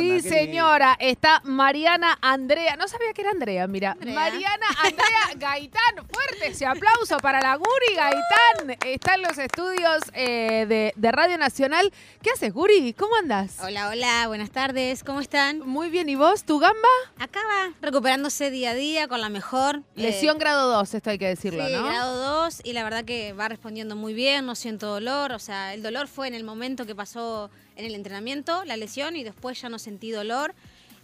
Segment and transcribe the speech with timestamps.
[0.00, 2.76] Sí, señora, está Mariana Andrea.
[2.76, 3.92] No sabía que era Andrea, mira.
[3.92, 4.14] Andrea.
[4.14, 5.94] Mariana Andrea Gaitán.
[6.12, 8.76] Fuerte ese aplauso para la Guri Gaitán.
[8.86, 11.92] Está en los estudios eh, de, de Radio Nacional.
[12.22, 12.92] ¿Qué haces, Guri?
[12.94, 13.58] ¿Cómo andas?
[13.62, 15.60] Hola, hola, buenas tardes, ¿cómo están?
[15.60, 16.44] Muy bien, ¿y vos?
[16.44, 16.88] ¿Tu gamba?
[17.18, 19.76] Acá va, recuperándose día a día con la mejor.
[19.96, 21.84] eh, Lesión grado 2, esto hay que decirlo, sí, ¿no?
[21.84, 25.74] grado 2 y la verdad que va respondiendo muy bien, no siento dolor, o sea,
[25.74, 27.50] el dolor fue en el momento que pasó
[27.80, 30.54] en el entrenamiento, la lesión, y después ya no sentí dolor.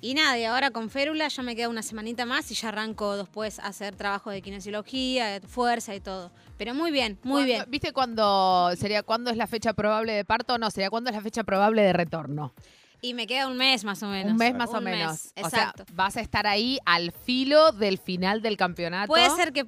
[0.02, 3.16] Y nada, y ahora con férula ya me queda una semanita más y ya arranco
[3.16, 6.30] después a hacer trabajo de kinesiología, de fuerza y todo.
[6.58, 7.64] Pero muy bien, muy ¿Cuándo- bien.
[7.68, 10.58] ¿Viste cuándo sería cuándo es la fecha probable de parto?
[10.58, 12.52] No, sería cuándo es la fecha probable de retorno.
[13.00, 14.32] Y me queda un mes más o menos.
[14.32, 15.12] Un mes más o menos.
[15.12, 15.84] mes, O sea, exacto.
[15.94, 19.08] vas a estar ahí al filo del final del campeonato.
[19.08, 19.66] Puede ser que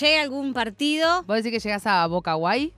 [0.00, 2.72] llegue algún partido, ¿Vos decís que llegas a Boca Guay?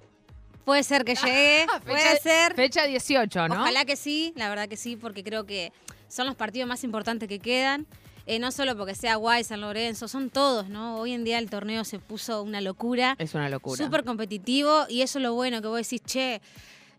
[0.64, 2.54] Puede ser que llegue, puede ser.
[2.54, 3.54] Fecha 18, ¿no?
[3.54, 5.72] Ojalá que sí, la verdad que sí, porque creo que
[6.08, 7.86] son los partidos más importantes que quedan.
[8.26, 10.98] Eh, no solo porque sea Guay, San Lorenzo, son todos, ¿no?
[10.98, 13.82] Hoy en día el torneo se puso una locura, Es una locura.
[13.82, 16.40] súper competitivo y eso es lo bueno, que vos decís, che,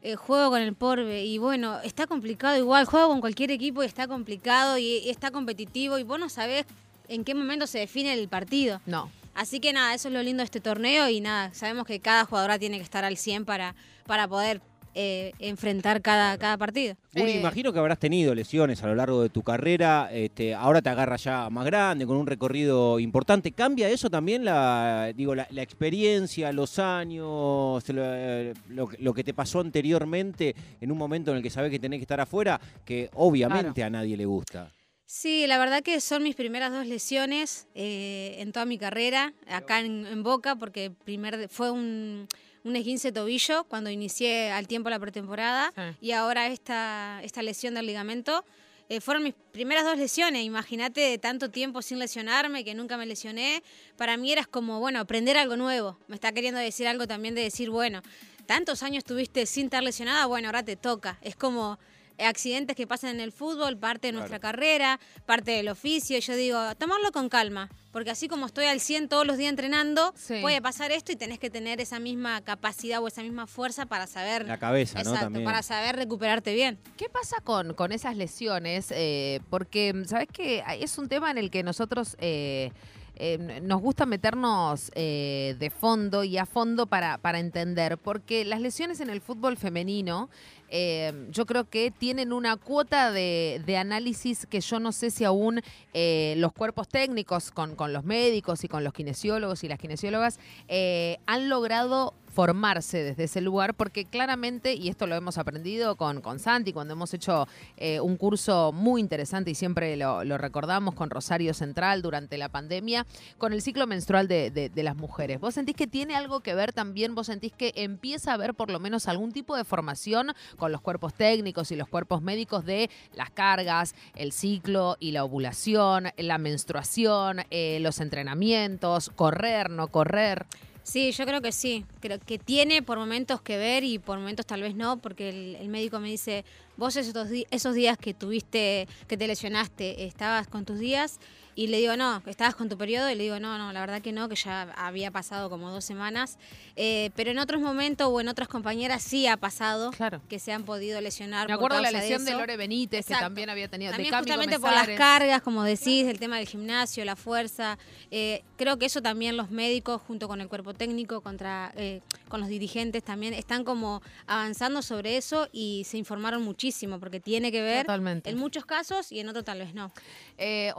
[0.01, 3.85] eh, juego con el Porbe y bueno, está complicado igual, juego con cualquier equipo y
[3.85, 6.65] está complicado y, y está competitivo y vos no sabés
[7.07, 8.81] en qué momento se define el partido.
[8.85, 9.09] No.
[9.33, 12.25] Así que nada, eso es lo lindo de este torneo y nada, sabemos que cada
[12.25, 14.61] jugadora tiene que estar al 100 para, para poder
[14.93, 16.95] eh, enfrentar cada, cada partido.
[17.13, 20.09] Guri, Eh, imagino que habrás tenido lesiones a lo largo de tu carrera.
[20.11, 23.53] Este, ahora te agarra ya más grande, con un recorrido importante.
[23.53, 29.23] ¿Cambia eso también la, digo, la, la experiencia, los años, lo, lo que- lo que
[29.23, 32.59] te pasó anteriormente en un momento en el que sabes que tenés que estar afuera,
[32.83, 34.69] que obviamente a nadie le gusta?
[35.13, 39.81] Sí, la verdad que son mis primeras dos lesiones eh, en toda mi carrera, acá
[39.81, 42.29] en, en Boca, porque primer, fue un,
[42.63, 45.97] un esguince de tobillo cuando inicié al tiempo la pretemporada Sí.
[46.07, 48.45] y ahora esta, esta lesión del ligamento.
[48.87, 53.05] eh, fueron mis primeras dos lesiones, imagínate de tanto tiempo sin lesionarme, que nunca me
[53.05, 53.63] lesioné.
[53.97, 55.99] Para mí era como, bueno, aprender algo nuevo.
[56.07, 58.01] Me está queriendo decir algo también de decir, bueno,
[58.45, 61.17] tantos años tuviste sin estar lesionada, bueno, ahora te toca.
[61.21, 61.79] Es como
[62.23, 66.17] accidentes que pasan en el fútbol, parte de nuestra carrera, parte del oficio.
[66.17, 69.49] Y yo digo, tomarlo con calma, porque así como estoy al 100 todos los días
[69.49, 70.35] entrenando, Sí.
[70.41, 74.07] puede pasar esto y tenés que tener esa misma capacidad o esa misma fuerza para
[74.07, 75.01] saber, La cabeza, ¿no?
[75.01, 75.45] exacto, También.
[75.45, 76.79] para saber recuperarte bien.
[76.97, 78.87] ¿Qué pasa con, con esas lesiones?
[78.91, 80.63] Eh, porque, ¿sabes qué?
[80.79, 82.71] Es un tema en el que nosotros eh,
[83.15, 87.97] eh, nos gusta meternos eh, de fondo y a fondo para, para entender.
[87.97, 90.29] Porque las lesiones en el fútbol femenino,
[90.71, 95.25] eh, yo creo que tienen una cuota de, de análisis que yo no sé si
[95.25, 95.61] aún
[95.93, 100.39] eh, los cuerpos técnicos, con, con los médicos y con los kinesiólogos y las kinesiólogas,
[100.69, 106.21] eh, han logrado formarse desde ese lugar, porque claramente, y esto lo hemos aprendido con,
[106.21, 107.47] con Santi, cuando hemos hecho
[107.77, 112.49] eh, un curso muy interesante y siempre lo, lo recordamos con Rosario Central durante la
[112.49, 113.05] pandemia,
[113.37, 115.39] con el ciclo menstrual de, de- de las mujeres.
[115.39, 117.15] ¿Vos sentís que tiene algo que ver también?
[117.15, 120.81] ¿Vos sentís que empieza a haber por lo menos algún tipo de formación con los
[120.81, 126.37] cuerpos técnicos y los cuerpos médicos de las cargas, el ciclo y la ovulación, la
[126.37, 130.45] menstruación, eh, los entrenamientos, correr, no correr?
[130.83, 131.85] Sí, yo creo que sí.
[131.99, 135.55] Creo que tiene por momentos que ver y por momentos tal vez no, porque el,
[135.55, 136.43] el médico me dice,
[136.77, 141.19] vos esos, esos días que tuviste, que te lesionaste, estabas con tus días.
[141.55, 143.09] Y le digo, no, estabas con tu periodo.
[143.09, 145.83] Y le digo, no, no, la verdad que no, que ya había pasado como dos
[145.85, 146.37] semanas.
[146.75, 150.21] Eh, pero en otros momentos o en otras compañeras sí ha pasado Claro.
[150.29, 151.47] que se han podido lesionar.
[151.47, 152.31] Me por acuerdo la lesión de.
[152.31, 156.19] Lore Benítez, que también había tenido También de justamente por las cargas, como decís, el
[156.19, 157.77] tema del gimnasio, la fuerza.
[158.09, 162.39] eh, creo que eso también los médicos, junto con el cuerpo técnico, contra, eh, con
[162.39, 167.61] los dirigentes, también están como avanzando sobre eso y se informaron muchísimo, porque tiene que
[167.61, 168.29] ver Totalmente.
[168.29, 169.91] en muchos casos y en otros tal vez no.
[170.37, 170.71] Eh,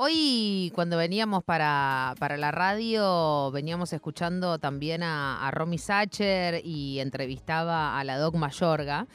[0.70, 7.98] cuando veníamos para, para la radio, veníamos escuchando también a, a Romy Sacher y entrevistaba
[7.98, 9.06] a la Doc Mayorga.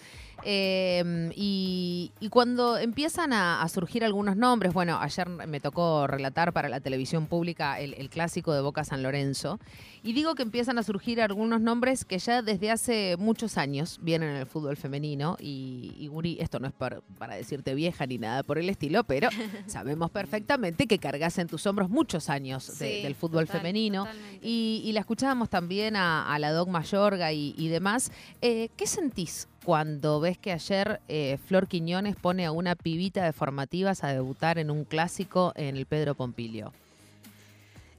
[0.44, 6.54] Eh, y, y cuando empiezan a, a surgir algunos nombres, bueno, ayer me tocó relatar
[6.54, 9.60] para la televisión pública el, el clásico de Boca San Lorenzo,
[10.04, 14.30] y digo que empiezan a surgir algunos nombres que ya desde hace muchos años vienen
[14.30, 18.18] en el fútbol femenino, y, y Guri, esto no es par- para decirte vieja ni
[18.18, 19.30] nada por el estilo, pero
[19.68, 24.08] sabemos perfectamente que cargas en tus hombros muchos años de- Sí, del fútbol total, femenino.
[24.42, 28.12] Y, y la escuchábamos también a, a la Doc Mayorga y, y demás.
[28.42, 33.34] Eh, ¿Qué sentís cuando ves que ayer eh, Flor Quiñones pone a una pibita de
[33.34, 36.72] formativas a debutar en un clásico en el Pedro Pompilio?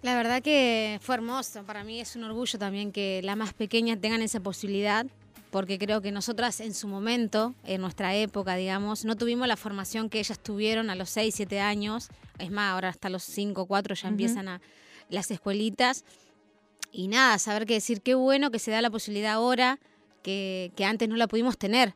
[0.00, 1.64] La verdad que fue hermoso.
[1.64, 5.04] Para mí es un orgullo también que las más pequeñas tengan esa posibilidad.
[5.50, 10.08] porque creo que nosotras en su momento, en nuestra época, digamos, no tuvimos la formación
[10.08, 12.08] que ellas tuvieron a los 6, 7 años.
[12.38, 14.62] Es más, ahora hasta los 5, 4 ya empiezan a
[15.10, 16.06] las escuelitas.
[16.92, 19.78] Y nada, saber que decir qué bueno que se da la posibilidad ahora
[20.22, 21.94] que, antes no la pudimos tener.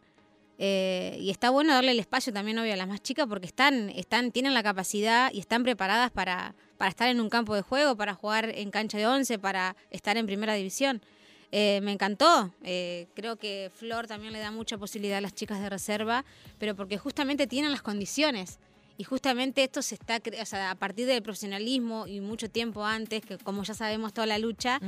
[0.59, 3.91] Eh, y está bueno darle el espacio también, obvio, a las más chicas porque están,
[3.91, 7.97] están, tienen la capacidad y están preparadas para, para estar en un campo de juego,
[7.97, 11.03] para jugar en cancha de once, para estar en primera división.
[11.55, 12.51] Eh, me encantó.
[12.65, 16.25] Eh, creo que Flor también le da mucha posibilidad a las chicas de reserva,
[16.59, 18.59] pero porque justamente tienen las condiciones.
[18.99, 23.23] Y justamente esto se está, o sea, a partir del profesionalismo y mucho tiempo antes,
[23.23, 24.81] que como ya sabemos toda la lucha,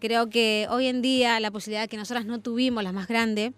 [0.00, 3.52] creo que hoy en día la posibilidad que nosotras no tuvimos, las más grandes,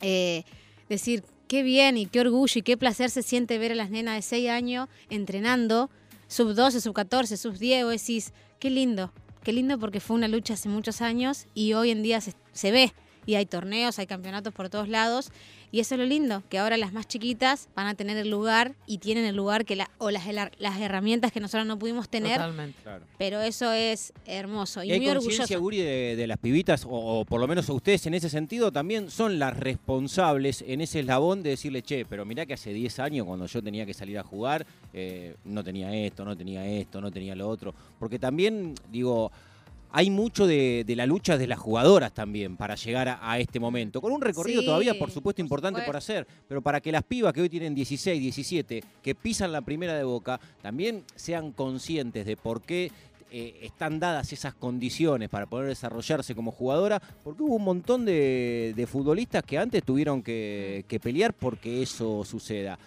[0.00, 0.44] eh,
[0.88, 4.16] decir qué bien y qué orgullo y qué placer se siente ver a las nenas
[4.16, 5.90] de 6 años entrenando,
[6.28, 9.12] sub 12, sub 14, sub 10, vos decís, qué lindo,
[9.42, 12.70] qué lindo porque fue una lucha hace muchos años y hoy en día se, se
[12.70, 12.92] ve.
[13.26, 15.32] Y hay torneos, hay campeonatos por todos lados.
[15.72, 18.74] Y eso es lo lindo, que ahora las más chiquitas van a tener el lugar
[18.86, 22.36] y tienen el lugar que la, o las, las herramientas que nosotros no pudimos tener.
[22.36, 22.78] Totalmente.
[22.82, 23.04] Claro.
[23.18, 25.60] Pero eso es hermoso y, Y hay muy conciencia, orgulloso.
[25.60, 29.10] Guri, de, de las pibitas, o, o por lo menos ustedes en ese sentido también
[29.10, 33.26] son las responsables en ese eslabón de decirle, che, pero mirá que hace 10 años
[33.26, 37.10] cuando yo tenía que salir a jugar, eh, no tenía esto, no tenía esto, no
[37.10, 37.74] tenía lo otro.
[37.98, 39.30] Porque también, digo,
[39.96, 43.58] hay mucho de, de la lucha de las jugadoras también para llegar a, a este
[43.58, 44.02] momento.
[44.02, 47.02] Con un recorrido Sí, todavía, por supuesto, por importante por hacer, pero para que las
[47.02, 52.26] pibas que hoy tienen 16, 17, que pisan la primera de boca, también sean conscientes
[52.26, 52.92] de por qué
[53.30, 58.74] eh, están dadas esas condiciones para poder desarrollarse como jugadora, porque hubo un montón de,
[58.76, 62.78] de futbolistas que antes tuvieron que, que pelear porque eso suceda.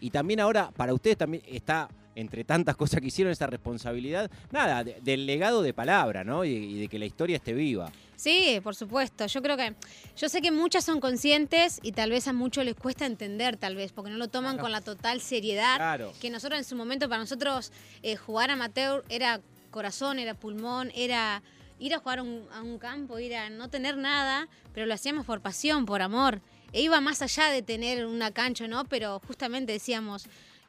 [0.00, 4.84] Y también ahora, para ustedes también está, entre tantas cosas que hicieron, esa responsabilidad, nada,
[4.84, 6.44] de- del legado de palabra, ¿no?
[6.44, 7.90] Y, y de que la historia esté viva.
[8.16, 9.26] Sí, por supuesto.
[9.26, 9.74] Yo creo que,
[10.16, 13.74] yo sé que muchas son conscientes y tal vez a muchos les cuesta entender, tal
[13.76, 14.62] vez, porque no lo toman Claro.
[14.62, 15.76] con la total seriedad.
[15.76, 16.12] Claro.
[16.20, 17.72] Que nosotros en su momento, para nosotros,
[18.02, 19.40] eh, jugar amateur era
[19.70, 21.42] corazón, era pulmón, era
[21.80, 25.26] ir a jugar un, a un campo, ir a no tener nada, pero lo hacíamos
[25.26, 26.40] por pasión, por amor.
[26.72, 28.84] E iba más allá de tener una cancha, ¿no?
[28.84, 30.26] Pero justamente decíamos,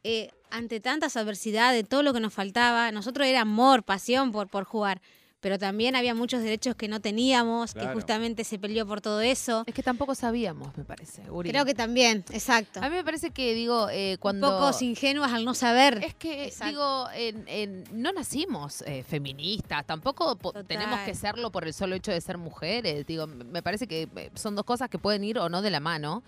[0.07, 4.63] eh, ante tantas adversidades, todo lo que nos faltaba, nosotros era amor, pasión por, por
[4.63, 5.01] jugar.
[5.41, 7.89] Pero también había muchos derechos que no teníamos, Claro.
[7.89, 9.63] que justamente se peleó por todo eso.
[9.67, 11.29] Es que tampoco sabíamos, me parece.
[11.29, 11.51] Uri.
[11.51, 12.79] Creo que también, exacto.
[12.81, 14.47] A mí me parece que, digo, eh, cuando...
[14.49, 16.01] Un poco ingenuas al no saber.
[16.03, 16.67] Es que, Exacto.
[16.71, 20.65] digo, en- en- no nacimos eh, feministas, tampoco Total.
[20.65, 23.05] tenemos que serlo por el solo hecho de ser mujeres.
[23.05, 25.79] Digo, me parece que eh, son dos cosas que pueden ir o no de la
[25.79, 26.23] mano.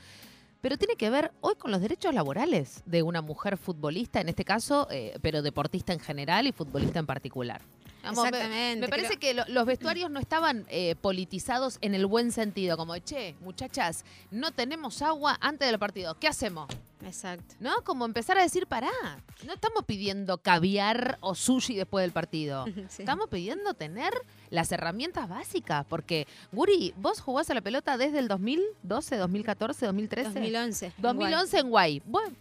[0.67, 4.43] Pero tiene que ver hoy con los derechos laborales de una mujer futbolista, en este
[4.43, 7.61] caso, eh, pero deportista en general y futbolista en particular.
[8.03, 11.95] Vamos, me- Exactamente, Me, parece creo- que lo- los vestuarios no estaban eh, politizados en
[11.95, 16.67] el buen sentido, como, che, muchachas, no tenemos agua antes del partido, ¿qué hacemos?
[17.05, 17.55] Exacto.
[17.59, 17.81] ¿No?
[17.83, 18.91] Como empezar a decir, pará,
[19.45, 22.65] no estamos pidiendo caviar o sushi después del partido.
[22.89, 23.01] Sí.
[23.01, 24.13] Estamos pidiendo tener
[24.49, 30.29] las herramientas básicas, porque, Guri, vos jugás a la pelota desde el 2012, 2014, 2013.
[30.33, 30.93] 2011.
[30.97, 32.01] 2011 en Guay.
[32.05, 32.35] Bueno.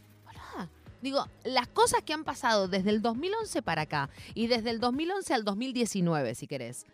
[1.06, 5.35] Digo, las cosas que han pasado desde el 2011 para acá y desde el 2011
[5.35, 6.85] al 2019, si querés,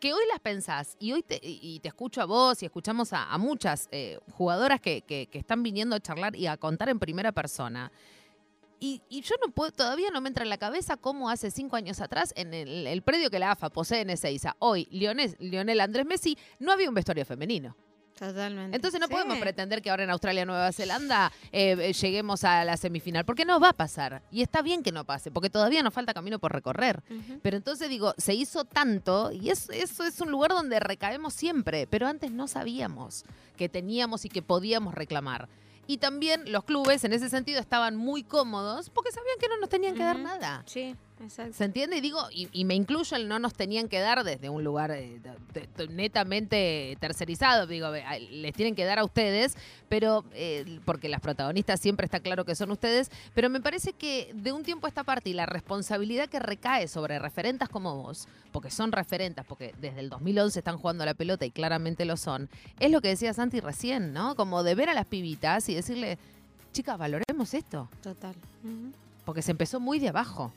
[0.00, 3.38] que- hoy las pensás y hoy te, y te escucho a vos y escuchamos a,
[3.38, 7.32] muchas eh, jugadoras que, que- que están viniendo a charlar y a contar en primera
[7.32, 7.90] persona.
[8.78, 12.02] Y, yo no puedo, todavía no me entra en la cabeza cómo hace cinco años
[12.02, 16.70] atrás, en el, predio que la AFA posee en Ezeiza, hoy Lionel Andrés Messi, no
[16.70, 17.74] había un vestuario femenino.
[18.26, 18.76] Totalmente.
[18.76, 19.12] Entonces no Sí.
[19.12, 23.44] podemos pretender que ahora en Australia Nueva Zelanda eh, eh, lleguemos a la semifinal, porque
[23.44, 24.22] no va a pasar.
[24.30, 27.02] Y está bien que no pase, porque todavía nos falta camino por recorrer.
[27.42, 31.86] Pero entonces digo, se hizo tanto y es- eso es un lugar donde recaemos siempre,
[31.88, 33.24] pero antes no sabíamos
[33.56, 35.48] que teníamos y que podíamos reclamar.
[35.88, 39.68] Y también los clubes en ese sentido estaban muy cómodos porque sabían que no nos
[39.68, 40.62] tenían que dar nada.
[40.64, 41.52] Sí, exacto.
[41.54, 41.96] ¿Se entiende?
[41.96, 44.90] Y digo, y, y me incluyo el no nos tenían que dar desde un lugar
[44.90, 45.20] eh,
[45.54, 47.66] de- de- netamente tercerizado.
[47.66, 49.54] Digo, eh, les tienen que dar a ustedes,
[49.88, 54.30] pero eh, porque las protagonistas siempre está claro que son ustedes, pero me parece que
[54.34, 58.28] de un tiempo a esta parte y la responsabilidad que recae sobre referentas como vos,
[58.52, 62.16] porque son referentas, porque desde el 2011 están jugando a la pelota y claramente lo
[62.16, 62.48] son,
[62.80, 64.34] es lo que decía Santi recién, ¿no?
[64.36, 66.18] Como de ver a las pibitas y decirle,
[66.72, 68.34] chicas, valoremos esto Total.
[69.24, 70.52] Porque se empezó muy de abajo.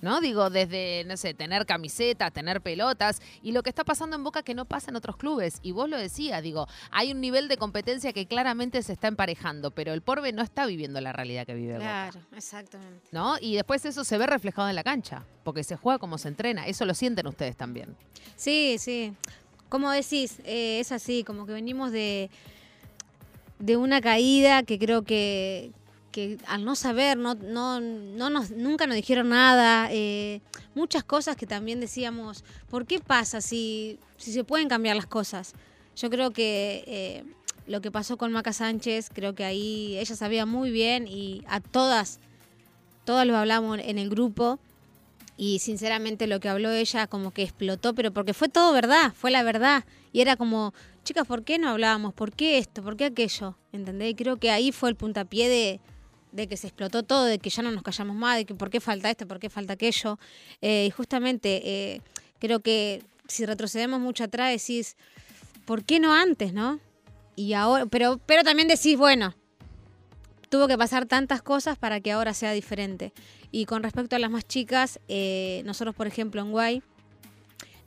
[0.00, 0.20] ¿No?
[0.20, 4.42] Digo, desde, no sé, tener camisetas, tener pelotas, y lo que está pasando en Boca
[4.42, 5.58] que no pasa en otros clubes.
[5.62, 9.70] Y vos lo decías, digo, hay un nivel de competencia que claramente se está emparejando,
[9.70, 11.84] pero el Porbe no está viviendo la realidad que vive Boca.
[11.84, 13.08] Claro, exactamente.
[13.12, 13.36] ¿No?
[13.40, 16.66] Y después eso se ve reflejado en la cancha, porque se juega como se entrena.
[16.66, 17.96] Eso lo sienten ustedes también.
[18.36, 19.14] Sí, sí.
[19.68, 22.28] Como decís, eh, es así, como que venimos de,
[23.60, 25.70] de una caída que creo que,
[26.10, 30.40] que al no saber, no, no, no nunca nos dijeron nada, eh,
[30.74, 35.54] muchas cosas que también decíamos, ¿por qué pasa si, si se pueden cambiar las cosas?
[35.96, 37.24] Yo creo que eh,
[37.66, 41.60] lo que pasó con Maca Sánchez, creo que ahí ella sabía muy bien y a
[41.60, 42.20] todas,
[43.04, 44.58] todas lo hablamos en el grupo
[45.36, 49.30] y sinceramente lo que habló ella como que explotó, pero porque fue todo verdad, fue
[49.30, 50.74] la verdad y era como,
[51.04, 52.12] chicas, ¿por qué no hablábamos?
[52.12, 52.82] ¿Por qué esto?
[52.82, 53.56] ¿Por qué aquello?
[53.72, 54.14] ¿Entendés?
[54.16, 55.80] Creo que ahí fue el puntapié de,
[56.32, 58.70] de que se explotó todo, de que ya no nos callamos más, de que por
[58.70, 60.18] qué falta esto, por qué falta aquello.
[60.60, 62.02] Eh, y justamente eh,
[62.38, 64.96] creo que si retrocedemos mucho atrás decís,
[65.64, 66.80] ¿por qué no antes, no?
[67.36, 69.34] Y ahora, pero, pero también decís, bueno,
[70.48, 73.12] tuvo que pasar tantas cosas para que ahora sea diferente.
[73.50, 76.82] Y con respecto a las más chicas, eh, nosotros, por ejemplo, en Guay,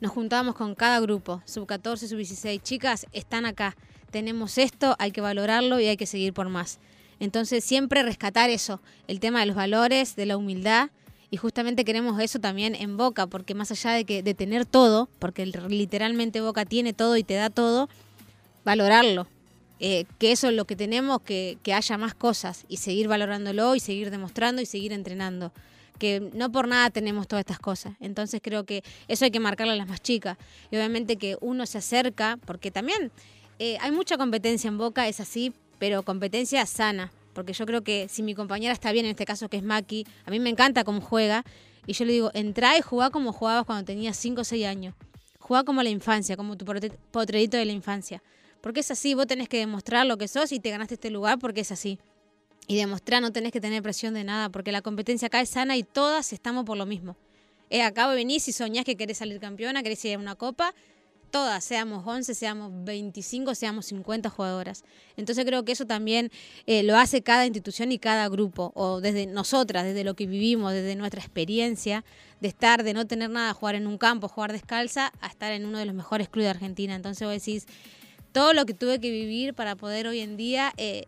[0.00, 2.62] nos juntábamos con cada grupo, sub 14, sub 16.
[2.62, 3.76] Chicas, están acá,
[4.10, 6.78] tenemos esto, hay que valorarlo y hay que seguir por más.
[7.20, 10.90] Entonces siempre rescatar eso, el tema de los valores, de la humildad.
[11.30, 15.08] Y justamente queremos eso también en Boca, porque más allá de, que, de tener todo,
[15.18, 17.88] porque literalmente Boca tiene todo y te da todo,
[18.64, 19.26] valorarlo.
[19.80, 23.74] Eh, que eso es lo que tenemos, que, que haya más cosas y seguir valorándolo
[23.74, 25.52] y seguir demostrando y seguir entrenando
[25.98, 27.94] que no por nada tenemos todas estas cosas.
[28.00, 30.36] Entonces creo que eso hay que marcarlo a las más chicas.
[30.70, 33.10] Y obviamente que uno se acerca, porque también
[33.58, 38.08] eh, hay mucha competencia en Boca, es así, pero competencia sana, porque yo creo que
[38.08, 40.84] si mi compañera está bien, en este caso que es Maki, a mí me encanta
[40.84, 41.44] cómo juega,
[41.86, 44.94] y yo le digo, entra y jugá como jugabas cuando tenías 5 o 6 años.
[45.38, 48.22] Jugá como la infancia, como tu potredito de la infancia.
[48.62, 51.38] Porque es así, vos tenés que demostrar lo que sos y te ganaste este lugar
[51.38, 51.98] porque es así.
[52.66, 55.76] Y demostrar, no tenés que tener presión de nada, porque la competencia acá es sana
[55.76, 57.16] y todas estamos por lo mismo.
[57.68, 60.74] Eh, acá venís y soñás que querés salir campeona, querés ir a una copa,
[61.34, 64.84] todas, seamos 11, seamos 25, seamos 50 jugadoras.
[65.16, 66.30] Entonces creo que eso también
[66.68, 70.72] eh, lo hace cada institución y cada grupo, o desde nosotras, desde lo que vivimos,
[70.72, 72.04] desde nuestra experiencia,
[72.40, 75.66] de estar, de no tener nada, jugar en un campo, jugar descalza, a estar en
[75.66, 76.94] uno de los mejores clubes de Argentina.
[76.94, 77.66] Entonces vos decís,
[78.30, 80.72] todo lo que tuve que vivir para poder hoy en día...
[80.76, 81.06] Eh,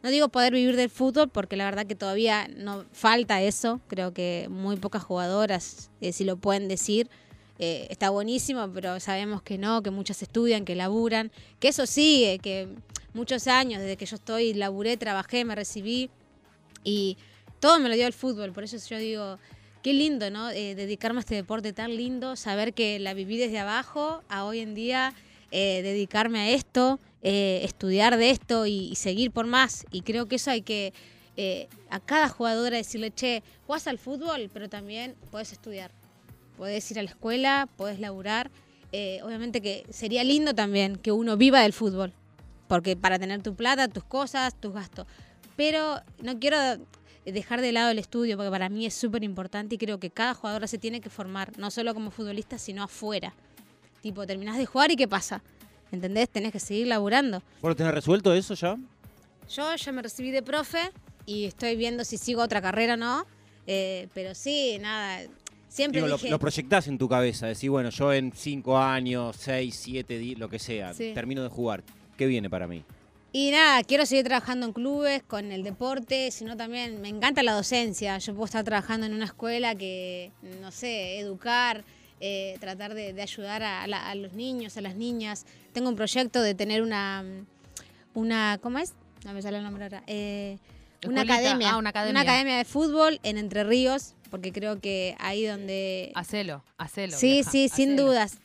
[0.00, 4.12] no digo poder vivir del fútbol porque la verdad que todavía no falta eso, creo
[4.12, 7.10] que muy pocas jugadoras eh, si lo pueden decir,
[7.58, 12.38] eh, está buenísimo, pero sabemos que no, que muchas estudian, que laburan, que eso sigue,
[12.38, 12.68] que
[13.14, 16.08] muchos años, desde que yo estoy, laburé, trabajé, me recibí
[16.84, 17.16] y
[17.58, 19.38] todo me lo dio el fútbol, por eso yo digo,
[19.82, 20.50] qué lindo, ¿no?
[20.50, 24.60] Eh, dedicarme a este deporte tan lindo, saber que la viví desde abajo a hoy
[24.60, 25.14] en día,
[25.50, 29.84] eh, dedicarme a esto, estudiar de esto y, seguir por más.
[29.90, 30.92] Y creo que eso hay que
[31.90, 35.90] a cada jugadora decirle, che, jugás al fútbol, pero también puedes estudiar
[36.58, 38.50] podés ir a la escuela, podés laburar.
[38.92, 42.12] Eh, obviamente que sería lindo también que uno viva del fútbol,
[42.66, 45.06] porque para tener tu plata, tus cosas, tus gastos.
[45.56, 46.58] Pero no quiero
[47.24, 50.34] dejar de lado el estudio, porque para mí es súper importante y creo que cada
[50.34, 53.34] jugadora se tiene que formar, no solo como futbolista, sino afuera.
[54.02, 55.42] Tipo, terminás de jugar y ¿qué pasa?
[55.92, 56.28] ¿Entendés?
[56.28, 57.42] Tenés que seguir laburando.
[57.62, 58.76] ¿Vos tenés resuelto eso ya?
[59.48, 60.90] Yo ya me recibí de profe
[61.24, 63.26] y estoy viendo si sigo otra carrera o no.
[63.70, 65.28] Eh, pero sí, nada,
[65.68, 70.48] Siempre lo, proyectás en tu cabeza, decís, bueno, yo en cinco años, seis, siete, lo
[70.48, 71.82] que sea, termino de jugar.
[72.16, 72.82] ¿Qué viene para mí?
[73.30, 77.52] Y nada, quiero seguir trabajando en clubes, con el deporte, sino también me encanta la
[77.52, 78.16] docencia.
[78.18, 80.32] Yo puedo estar trabajando en una escuela que,
[80.62, 81.84] no sé, educar,
[82.20, 85.44] eh, tratar de, ayudar a, los niños, a las niñas.
[85.72, 87.22] Tengo un proyecto de tener una,
[88.14, 88.94] una ¿cómo es?
[89.24, 90.02] No me sale el nombre ahora.
[90.06, 90.56] Eh,
[91.06, 92.10] una academia, ah, una academia.
[92.10, 96.12] Una academia de fútbol en Entre Ríos, porque creo que ahí donde...
[96.14, 97.16] Hacelo, hacelo.
[97.16, 98.38] Sí, sí, sin dudas.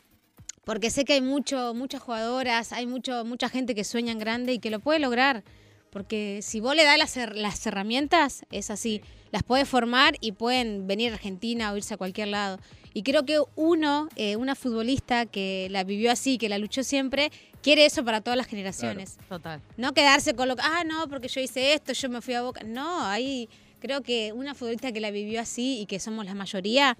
[0.66, 4.54] Porque sé que hay mucho, muchas jugadoras, hay mucho, mucha gente que sueña en grande
[4.54, 5.44] y que lo puede lograr.
[5.90, 9.02] Porque si vos le das las, las herramientas, es así.
[9.32, 12.60] Las puedes formar y pueden venir a Argentina o irse a cualquier lado.
[12.94, 17.32] Y creo que uno, eh, una futbolista que la vivió así, que la luchó siempre,
[17.62, 19.18] quiere eso para todas las generaciones.
[19.28, 19.62] total.
[19.78, 22.44] No quedarse con lo que, ah, no, porque yo hice esto, yo me fui a
[22.44, 22.62] Boca.
[22.64, 23.50] No, ahí
[23.84, 26.98] creo que una futbolista que la vivió así y que somos la mayoría,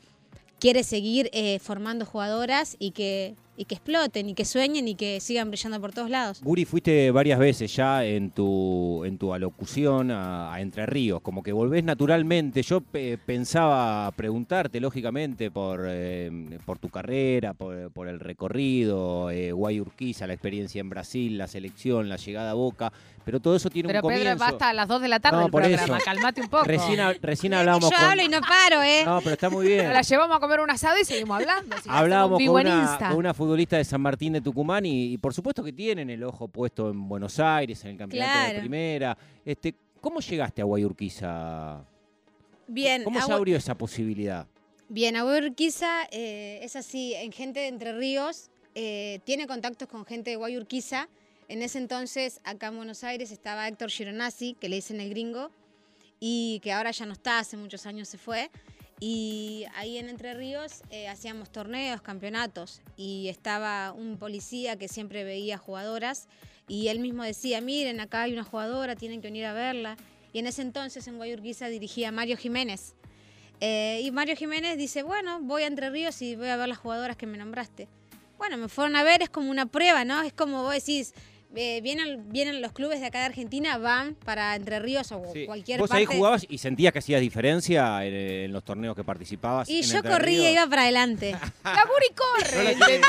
[0.60, 5.20] quiere seguir eh, formando jugadoras y que y que exploten y que sueñen y que
[5.20, 6.42] sigan brillando por todos lados.
[6.42, 11.52] Guri, fuiste varias veces ya en tu, en tu alocución a, Entre Ríos, como que
[11.52, 12.64] volvés naturalmente.
[12.64, 20.34] Yo pensaba preguntarte, lógicamente, por, eh, por tu carrera, por, el recorrido, eh, Guayurquiza, la
[20.34, 22.92] experiencia en Brasil, la selección, la llegada a Boca,
[23.26, 24.44] Pero todo eso tiene Pero un Pedro, comienzo.
[24.46, 25.98] basta a las 2 de la tarde No, el por programa.
[25.98, 26.06] eso.
[26.06, 26.64] Calmate un poco.
[26.66, 28.00] Recién, recién Yo hablábamos con...
[28.04, 29.04] hablo y no paro, ¿eh?
[29.06, 29.92] No, pero está muy bien.
[29.94, 31.76] La llevamos a comer un asado y seguimos hablando.
[31.82, 33.10] si Hablábamos con una, Insta.
[33.10, 36.24] con una futbolista de San Martín de Tucumán y, y por supuesto que tienen el
[36.24, 39.18] ojo puesto en Buenos Aires, en el campeonato de primera.
[39.46, 41.82] Este, ¿Cómo llegaste a Guayurquiza?
[42.68, 44.48] Bien, ¿Cómo se abrió esa posibilidad?
[44.90, 50.06] Bien, Agua Urquiza eh, es así, en gente de Entre Ríos, eh, tiene contactos con
[50.06, 51.08] gente de Guayurquiza.
[51.48, 55.52] En ese entonces, acá en Buenos Aires, estaba Héctor Gironazzi, que le dicen el gringo,
[56.20, 58.50] y que ahora ya no está, hace muchos años se fue.
[59.00, 65.24] Y ahí en Entre Ríos eh, hacíamos torneos, campeonatos, y estaba un policía que siempre
[65.24, 66.28] veía jugadoras,
[66.68, 69.98] y él mismo decía, miren, acá hay una jugadora, tienen que venir a verla.
[70.32, 72.96] Y en ese entonces en Guayurquiza dirigía Mario Jiménez.
[73.60, 76.78] Eh, y Mario Jiménez dice, bueno, voy a Entre Ríos y voy a ver las
[76.78, 77.88] jugadoras que me nombraste.
[78.38, 80.22] Bueno, me fueron a ver, es como una prueba, ¿no?
[80.22, 81.14] Es como vos decís,
[81.56, 85.46] eh, vienen, vienen los clubes de acá de Argentina, van para Entre Ríos o Sí.
[85.46, 86.02] cualquier ¿Vos parte.
[86.02, 89.70] ahí jugabas y sentías que hacías diferencia en, en los torneos que participabas?
[89.70, 90.52] Y en yo Entre corría, Ríos?
[90.54, 91.32] iba para adelante.
[91.64, 93.02] La Guri No corre, ¿entendés?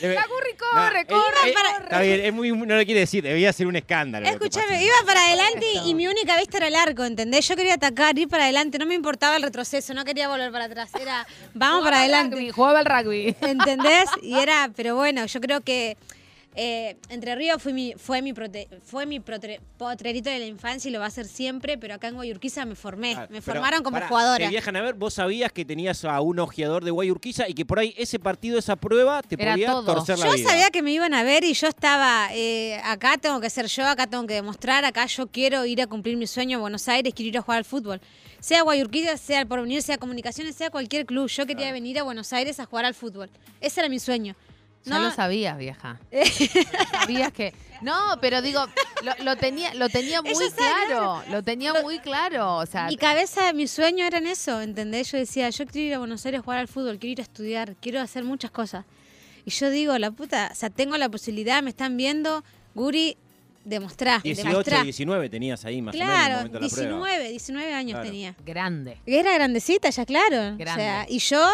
[0.00, 1.82] La Guri No, corre, él- corre, él- corre.
[1.84, 4.24] Está bien, es muy, no le quiere decir, debía ser un escándalo.
[4.26, 4.82] pasa.
[4.82, 7.46] iba para adelante y mi única vista era el arco, ¿entendés?
[7.48, 10.66] Yo quería atacar, ir para adelante, no me importaba el retroceso, no quería volver para
[10.66, 12.36] atrás, era vamos para Jugaba adelante.
[12.36, 13.36] rugby, Jugaba al rugby.
[13.40, 14.08] ¿Entendés?
[14.22, 15.96] Y era, pero bueno, yo creo que
[16.56, 20.88] eh, Entre Ríos fue mi, fue mi, prote- fue mi protre- potrerito de la infancia
[20.88, 23.82] y lo va a ser siempre, pero acá en Guayurquiza me formé, Claro, me formaron
[23.84, 24.44] como pará, jugadora.
[24.44, 27.64] Te viajan a ver, vos sabías que tenías a un ojeador de Guayurquiza y que
[27.64, 29.94] por ahí ese partido, esa prueba, te Era podía todo.
[29.94, 30.48] torcer la Yo vida.
[30.48, 33.86] sabía que me iban a ver y yo estaba, eh, acá tengo que ser yo,
[33.86, 37.12] acá tengo que demostrar, acá yo quiero ir a cumplir mi sueño a Buenos Aires,
[37.14, 38.00] quiero ir a jugar al fútbol.
[38.40, 41.74] Sea Guayurquiza, sea el Porvenir, sea Comunicaciones, sea cualquier club, yo quería Claro.
[41.74, 43.28] venir a Buenos Aires a jugar al fútbol.
[43.60, 44.34] Ese era mi sueño.
[44.84, 46.00] Ya No, lo sabías, vieja.
[46.92, 47.52] sabías que.
[47.82, 48.64] No, pero digo,
[49.02, 51.22] lo, lo tenía, lo tenía muy Ella claro.
[51.30, 52.56] Lo tenía muy claro.
[52.56, 55.10] O sea, Mi cabeza, mi sueño era en eso, ¿entendés?
[55.12, 57.22] Yo decía, yo quiero ir a Buenos Aires a jugar al fútbol, quiero ir a
[57.22, 58.84] estudiar, quiero hacer muchas cosas.
[59.46, 62.44] Y yo digo, la puta, o sea, tengo la posibilidad, me están viendo,
[62.74, 63.16] Guri,
[63.64, 64.82] demostrá, 18, demostrá.
[64.82, 67.08] 19 tenías ahí más o menos en el Claro, momento de la prueba.
[67.16, 68.06] 19, 19 años Claro.
[68.06, 68.34] tenía.
[68.44, 68.98] grande.
[69.06, 70.56] Era grandecita ya, claro.
[70.56, 70.64] Grande.
[70.70, 71.46] O sea, y yo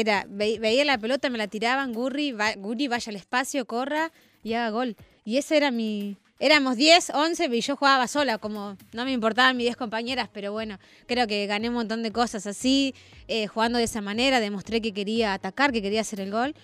[0.00, 4.12] era, ve- veía la pelota, me la tiraban, Gurri, va- Guri vaya al espacio, corra
[4.42, 4.96] y haga gol.
[5.24, 6.16] Y ese era mi...
[6.38, 10.52] Éramos 10, 11 y yo jugaba sola, como no me importaban mis 10 compañeras, pero
[10.52, 12.94] bueno, creo que gané un montón de cosas así,
[13.26, 16.54] eh, jugando de esa manera, demostré que quería atacar, que quería hacer el gol.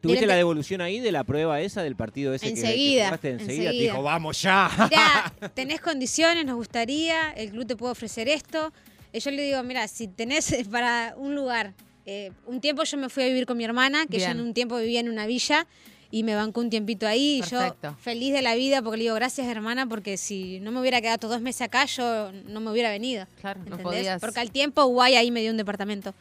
[0.00, 3.18] ¿Tuviste la devolución ahí de la prueba esa, del partido ese que- que, Enseguida, enseguida?
[3.18, 3.70] Te enseguida.
[3.72, 4.70] dijo, vamos ya.
[4.88, 8.72] Mira, tenés condiciones, nos gustaría, el club te puede ofrecer esto.
[9.12, 11.74] Y yo le digo, mira, si tenés para un lugar,
[12.06, 14.32] eh, un tiempo yo me fui a vivir con mi hermana, que Bien.
[14.32, 15.66] yo en un tiempo vivía en una villa
[16.10, 17.42] y me bancó un tiempito ahí.
[17.44, 17.58] Y yo
[18.00, 21.18] feliz de la vida porque le digo, gracias hermana, porque si no me hubiera quedado
[21.18, 23.26] todos dos meses acá, yo no me hubiera venido.
[23.40, 23.82] Claro, no ¿entendés?
[23.84, 24.20] podías.
[24.20, 26.14] Porque al tiempo Guay ahí me dio un departamento.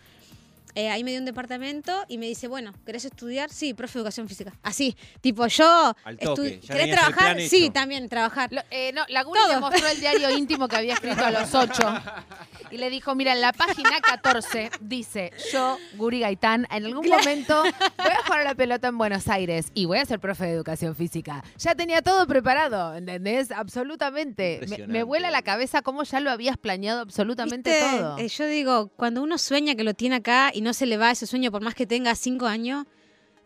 [0.76, 3.50] Eh, ahí me dio un departamento y me dice, bueno, ¿querés estudiar?
[3.50, 4.54] Sí, profe de educación física.
[4.62, 5.96] Así, tipo yo...
[6.04, 7.36] Al toque, estu- ya ¿Querés trabajar?
[7.38, 8.52] plan Sí, también, trabajar.
[8.52, 9.54] Lo- eh, no, la Guri Todo.
[9.54, 11.74] le mostró el diario íntimo que había escrito a los 8
[12.72, 17.62] y le dijo, mira, en la página 14 dice, yo, Guri Gaitán, en algún momento
[17.64, 17.72] voy
[18.12, 20.94] a jugar a la pelota en Buenos Aires y voy a ser profe de educación
[20.96, 21.42] física.
[21.58, 23.50] Ya tenía todo preparado, ¿entendés?
[23.52, 24.62] Absolutamente.
[24.68, 27.98] Me, me vuela la cabeza cómo ya lo habías planeado absolutamente ¿Viste?
[27.98, 28.18] todo.
[28.18, 31.12] Eh, yo digo, cuando uno sueña que lo tiene acá y no se le va
[31.12, 32.88] ese sueño por más que tenga cinco años,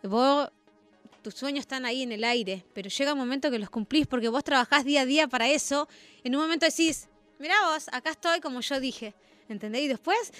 [0.03, 0.49] vos,
[1.21, 4.29] tus sueños están ahí en el aire, pero llega un momento que los cumplís porque
[4.29, 5.89] vos trabajás día a día para eso.
[6.23, 9.13] En un momento decís, mirá vos, acá estoy como yo dije.
[9.49, 9.81] ¿Entendés?
[9.81, 10.31] Y después,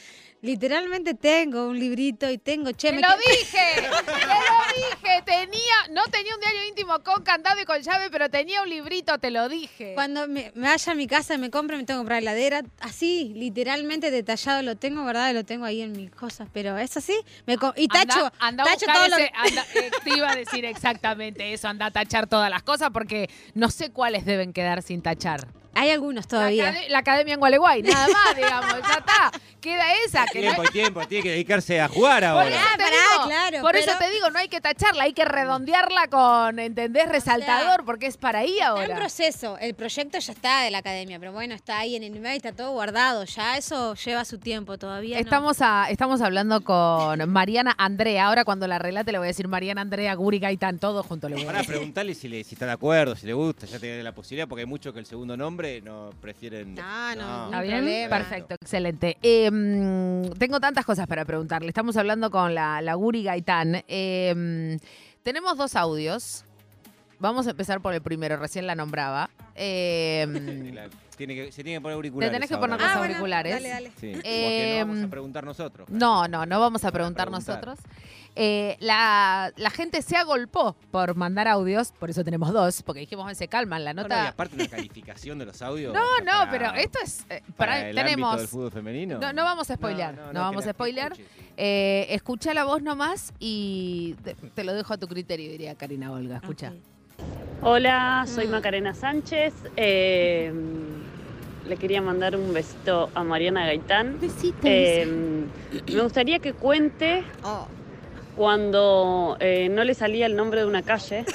[0.41, 3.58] literalmente tengo un librito y tengo, che, ¡Te me lo dije!
[3.76, 4.38] ¡Te lo
[4.76, 5.24] dije!
[5.26, 9.17] Tenía, no tenía un diario íntimo con candado y con llave, pero tenía un librito,
[9.17, 9.93] te lo dije.
[9.95, 12.62] Cuando me, me vaya a mi casa y me compre, me tengo que comprar heladera.
[12.82, 15.34] Así, literalmente detallado lo tengo, ¿verdad?
[15.34, 16.48] Lo tengo ahí en mis cosas.
[16.54, 17.17] Pero es así.
[17.45, 20.65] Me y tacho, Anda, anda a tacho todo lo anda- eh, te iba a decir
[20.65, 25.02] exactamente eso, anda a tachar todas las cosas porque no sé cuáles deben quedar sin
[25.02, 25.48] tachar.
[25.73, 26.75] Hay algunos La, todavía.
[26.89, 29.32] la academia en Gualeguay, nada más, digamos, ya está.
[29.62, 32.47] Queda esa que no Tiempo y tiempo, tiene que dedicarse a jugar Por ahora.
[32.49, 35.12] eso Ah, te pará, digo, claro, por eso te digo, no hay que tacharla, hay
[35.12, 37.10] que redondearla con, ¿entendés?
[37.10, 38.95] Resaltador, porque es para ahí Está en ahora.
[38.95, 39.58] proceso.
[39.58, 42.53] El proyecto ya está de la academia, pero bueno, está ahí en el email, está
[42.53, 43.25] todo guardado.
[43.25, 45.17] Ya eso lleva su tiempo todavía.
[45.17, 45.21] no.
[45.21, 48.27] Estamos, a- estamos hablando con Mariana Andrea.
[48.27, 51.36] Ahora cuando la relate le voy a decir Mariana Andrea, Guri Gaitán, todo junto le
[51.36, 51.73] voy a Para decir.
[51.75, 54.62] preguntarle si, le, si está de acuerdo, si le gusta, ya tiene la posibilidad, porque
[54.62, 56.74] hay muchos que el segundo nombre no prefieren.
[56.76, 57.78] No, no, ¿Está bien?
[57.80, 58.17] problema.
[58.17, 59.17] Perfecto, excelente.
[59.22, 61.67] Eh, mm, tengo tantas cosas para preguntarle.
[61.67, 63.84] Estamos hablando con la, la Guri Gaitán.
[63.88, 64.78] Eh,
[65.24, 66.45] tenemos dos audios
[67.22, 69.30] Vamos a empezar por el primero, recién la nombraba.
[69.62, 72.32] Eh, La- tiene que, se tiene que poner te auriculares.
[72.34, 72.67] tenés que ahora.
[72.67, 73.54] poner los Ah, bueno, auriculares.
[73.56, 73.91] dale, dale.
[74.00, 75.89] Sí, porque Eh, no vamos a preguntar nosotros.
[75.89, 77.67] No, no, no vamos a preguntar preguntar.
[77.67, 77.80] nosotros.
[78.41, 83.38] Eh, la, la gente se agolpó por mandar audios, por eso tenemos dos, porque dijimos,
[83.38, 84.28] se calman, la No, no, y nota...
[84.30, 85.93] aparte una calificación de los audios.
[85.93, 87.25] No, no, para- pero esto es...
[87.30, 88.38] eh, para para- el tenemos...
[88.38, 89.19] del fútbol femenino.
[89.19, 91.12] No, no vamos a spoilear, no, vamos a spoilear.
[91.12, 91.45] escuche, sí.
[91.58, 96.10] Eh, escucha la voz nomás y te, te lo dejo a tu criterio, diría Karina
[96.13, 96.38] Olga.
[96.38, 96.71] Escucha.
[97.62, 98.52] Hola, soy Mm.
[98.52, 99.54] Macarena Sánchez.
[99.75, 100.54] Eh,
[101.67, 104.17] le quería mandar un besito a Mariana Gaitán.
[104.21, 104.60] Besito.
[104.63, 105.06] Eh,
[105.93, 107.67] me gustaría que cuente Oh,
[108.39, 111.25] cuando eh, no le salía el nombre de una calle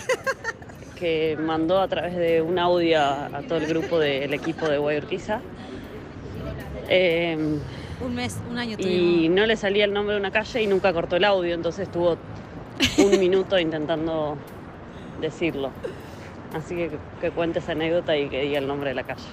[0.99, 4.79] que mandó a través de un audio a, a todo el grupo del equipo de
[4.79, 5.43] Guayurquiza.
[6.89, 7.59] Eh,
[8.01, 9.37] un mes, un año y tuvimos.
[9.37, 12.17] no le salía el nombre de una calle y nunca cortó el audio, entonces estuvo
[12.97, 14.39] un minuto intentando
[15.21, 15.73] decirlo.
[16.55, 16.91] Así que
[17.21, 19.25] que cuente esa anécdota y que diga el nombre de la calle.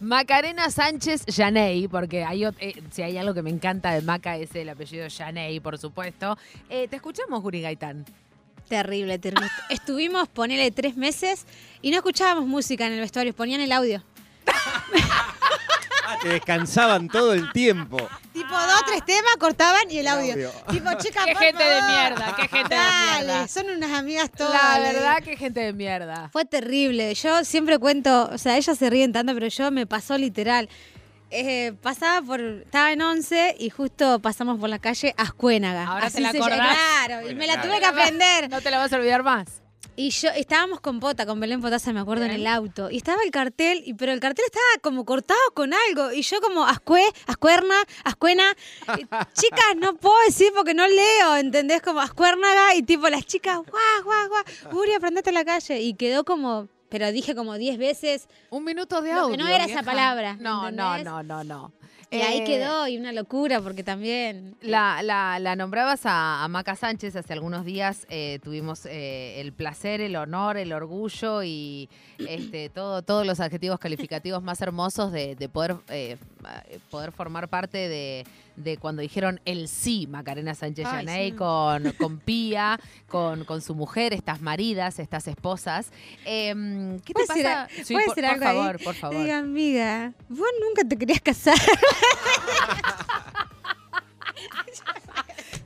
[0.00, 4.54] Macarena Sánchez Yaney, porque hay, eh, si hay algo que me encanta de Maca es
[4.54, 6.38] el apellido Yaney, por supuesto.
[6.70, 8.04] Eh, te escuchamos, Guri Gaitán.
[8.68, 9.46] Terrible, terrible.
[9.46, 11.46] Est- Estuvimos, ponele, tres meses
[11.82, 14.02] y no escuchábamos música en el vestuario, ponían el audio.
[16.10, 17.98] Ah, te descansaban todo el tiempo.
[18.32, 20.32] Tipo, dos, tres temas, cortaban y el audio.
[20.32, 20.50] audio.
[20.70, 23.48] Tipo, chica, Qué por gente de mierda, qué gente de Dale, mierda.
[23.48, 24.54] son unas amigas todas.
[24.80, 26.30] La verdad que gente de mierda.
[26.32, 27.14] Fue terrible.
[27.14, 30.68] Yo siempre cuento, o sea, ellas se ríen tanto, pero yo me pasó literal.
[31.30, 35.86] Eh, pasaba por, estaba en 11 y justo pasamos por la calle Ascuénaga.
[35.86, 36.58] Ahora Así te la acordás.
[37.04, 37.68] Claro, y Bueno, me la claro.
[37.68, 38.48] tuve que aprender.
[38.48, 39.60] No te la vas a olvidar más.
[39.98, 42.88] Y yo estábamos con Pota, con Belén Potasa, me acuerdo, en el auto.
[42.88, 46.12] Y estaba el cartel, y, pero el cartel estaba como cortado con algo.
[46.12, 48.44] Y yo como ascue, ascuerna, ascuena.
[48.96, 51.82] y, chicas, no puedo decir porque no leo, ¿entendés?
[51.82, 54.80] Como ascuérnaga y tipo las chicas, guau, guau, guau.
[54.80, 55.80] Uri, aprendete la calle.
[55.80, 58.28] Y quedó como, pero dije como 10 veces.
[58.50, 59.36] Un minuto de Lo audio.
[59.36, 61.04] que no era esa palabra, No, no, ¿entendés?
[61.04, 61.72] no, no, no.
[62.10, 64.56] Y ahí Eh, quedó, y una locura porque también...
[64.62, 68.06] La, la, la nombrabas a, a Maca Sánchez hace algunos días.
[68.08, 73.78] eh, tuvimos eh, el placer, el honor, el orgullo y este, todo, todos los adjetivos
[73.78, 76.37] calificativos más hermosos de, de poder, eh, eh,
[76.90, 81.36] poder formar parte de, de cuando dijeron el sí, Macarena Sánchez Yaney, sí.
[81.36, 85.90] con, con Pía, con, con su mujer, estas maridas, estas esposas.
[86.24, 87.68] Em, ¿Qué te ¿Puedo decir pasa?
[87.84, 88.56] Sí, por, decir por algo ahí?
[88.56, 89.16] favor, por favor.
[89.18, 91.58] Diga, amiga, vos nunca te querías casar.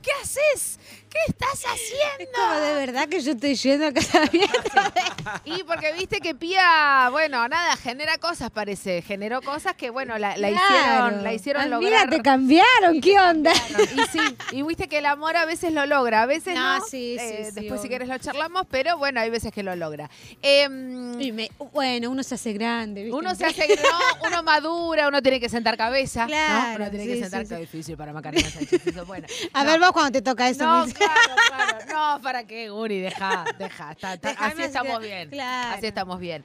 [0.01, 0.79] ¿Qué haces?
[1.13, 2.17] ¿Qué estás haciendo?
[2.19, 4.49] Es como de verdad que yo estoy yendo a casamiento.
[5.45, 9.01] Y porque viste que Pía, bueno, nada, genera cosas, parece.
[9.01, 12.09] Generó cosas que, bueno, la, la hicieron, la hicieron Amiga, lograr.
[12.09, 13.51] te cambiaron, ¿qué onda?
[13.95, 14.19] Y sí,
[14.51, 16.79] y viste que el amor a veces lo logra, a veces no.
[16.79, 19.63] No, sí, sí, Eh, sí, Después, si quieres, lo charlamos, pero bueno, hay veces que
[19.63, 20.09] lo logra.
[20.41, 23.17] Em, Y me- bueno, uno se hace grande, ¿viste?
[23.17, 26.21] uno se hace, no, uno madura, uno tiene que sentar cabeza.
[26.23, 26.27] ¿no?
[26.27, 28.87] Claro, Uno tiene que sentar qué difícil para Macarena Sánchez.
[28.87, 29.27] eso, bueno.
[29.53, 29.71] A No.
[29.71, 30.63] ver vos cuando te toca eso.
[30.65, 30.85] No.
[31.05, 32.17] Claro, claro.
[32.17, 32.99] No, ¿para qué, Guri?
[32.99, 33.91] Deja, deja.
[33.91, 35.29] está- está- Dejame así estamos que- bien.
[35.29, 35.77] claro.
[35.77, 36.43] Así estamos bien.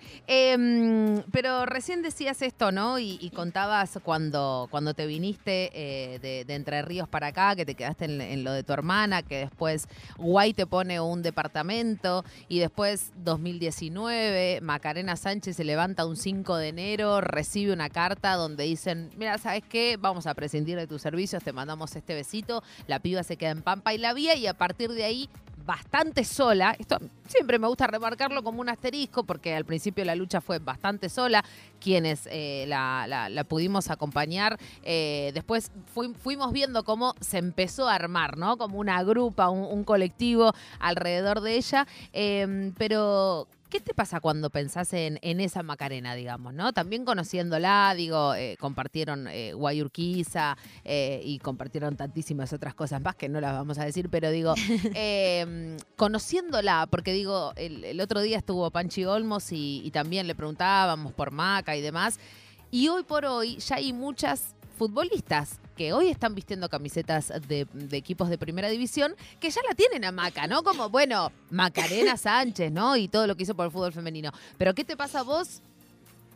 [1.33, 2.99] Pero recién decías esto, ¿no?
[2.99, 7.65] Y, y contabas cuando, cuando te viniste eh, de, de Entre Ríos para acá, que
[7.65, 12.25] te quedaste en, en lo de tu hermana, que después Guay te pone un departamento
[12.49, 18.65] y después 2019, Macarena Sánchez se levanta un 5 de enero, recibe una carta donde
[18.65, 19.97] dicen, mira, ¿sabes qué?
[19.99, 23.63] Vamos a prescindir de tus servicios, te mandamos este besito, la piba se queda en
[23.63, 25.29] Pampa y la Vía y a partir de ahí
[25.69, 26.75] bastante sola.
[26.79, 31.11] Esto siempre me gusta remarcarlo como un asterisco porque al principio la lucha fue bastante
[31.11, 31.45] sola.
[31.79, 38.39] Quienes eh, la, pudimos acompañar, eh, después fui- fuimos viendo cómo se empezó a armar,
[38.39, 38.57] ¿no?
[38.57, 41.87] Como una grupa, un, colectivo alrededor de ella.
[42.15, 46.73] Eh, pero, ¿qué te pasa cuando pensás en, en esa Macarena, digamos, ¿no?
[46.73, 53.29] También conociéndola, digo, eh, compartieron eh, Guayurquiza eh, y compartieron tantísimas otras cosas más que
[53.29, 54.55] no las vamos a decir, pero digo,
[54.95, 60.35] eh, conociéndola, porque digo, el, el otro día estuvo Panchi Olmos y, y también le
[60.35, 62.19] preguntábamos por Maca y demás,
[62.71, 67.97] y hoy por hoy ya hay muchas futbolistas que hoy están vistiendo camisetas de, de
[67.97, 70.63] equipos de primera división que ya la tienen a Maca, ¿no?
[70.63, 72.97] Como, bueno, Macarena Sánchez, ¿no?
[72.97, 74.33] Y todo lo que hizo por el fútbol femenino.
[74.57, 75.61] Pero ¿qué te pasa a vos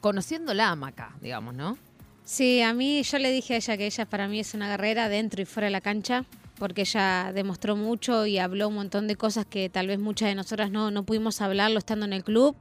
[0.01, 1.79] conociéndola a Maca, digamos, ¿no?
[2.25, 5.09] Sí, a mí yo le dije a ella que ella para mí es una guerrera
[5.09, 6.25] dentro y fuera de la cancha,
[6.59, 10.35] porque ella demostró mucho y habló un montón de cosas que tal vez muchas de
[10.35, 12.57] nosotras no, no pudimos hablarlo estando en el club.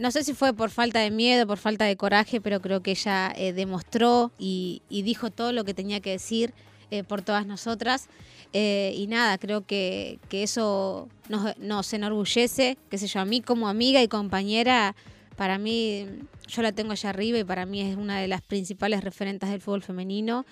[0.00, 2.92] No sé si fue por falta de miedo, por falta de coraje, pero creo que
[2.92, 6.54] ella eh, demostró y, dijo todo lo que tenía que decir
[6.90, 8.08] eh, por todas nosotras.
[8.54, 13.68] Eh, y nada, creo que, eso nos, nos enorgullece, qué sé yo, a mí como
[13.68, 14.96] amiga y compañera,
[15.36, 16.06] para mí,
[16.48, 19.60] yo la tengo allá arriba y para mí es una de las principales referentes del
[19.60, 20.46] fútbol femenino,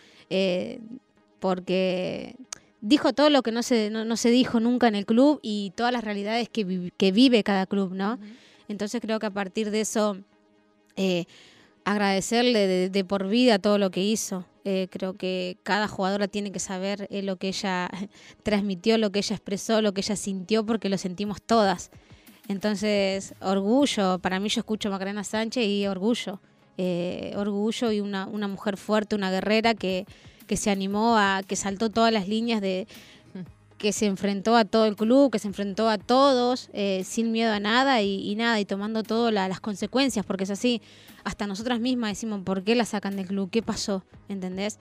[1.40, 2.36] porque
[2.82, 5.94] dijo todo lo que no se, no, se dijo nunca en el club y todas
[5.94, 8.18] las realidades que, que vive cada club, ¿no?
[8.68, 10.18] Entonces creo que a partir de eso,
[10.96, 11.24] eh,
[11.84, 14.44] agradecerle de, por vida todo lo que hizo.
[14.64, 17.90] Eh, creo que cada jugadora tiene que saber eh, lo que ella
[18.42, 21.90] transmitió, lo que ella expresó, lo que ella sintió, porque lo sentimos todas.
[22.48, 26.40] Entonces, orgullo, para mí yo escucho a Macarena Sánchez y orgullo.
[27.34, 30.06] Orgullo y una, una mujer fuerte, una guerrera que,
[30.48, 32.88] que se animó a, que saltó todas las líneas de
[33.78, 37.52] que se enfrentó a todo el club, que se enfrentó a todos, eh, sin miedo
[37.52, 40.82] a nada y, y nada, y tomando todas las consecuencias, porque es así,
[41.24, 43.50] hasta nosotras mismas decimos, ¿por qué la sacan del club?
[43.50, 44.04] ¿Qué pasó?
[44.28, 44.78] ¿Entendés?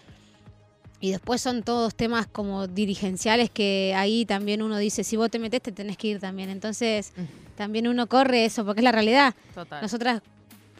[0.99, 5.37] Y después son todos temas como dirigenciales que ahí también uno dice, si vos te
[5.37, 6.49] metés, te tenés que ir también.
[6.49, 7.13] Entonces,
[7.55, 9.35] también uno corre eso, porque es la realidad.
[9.53, 9.79] Total.
[9.81, 10.23] Nosotras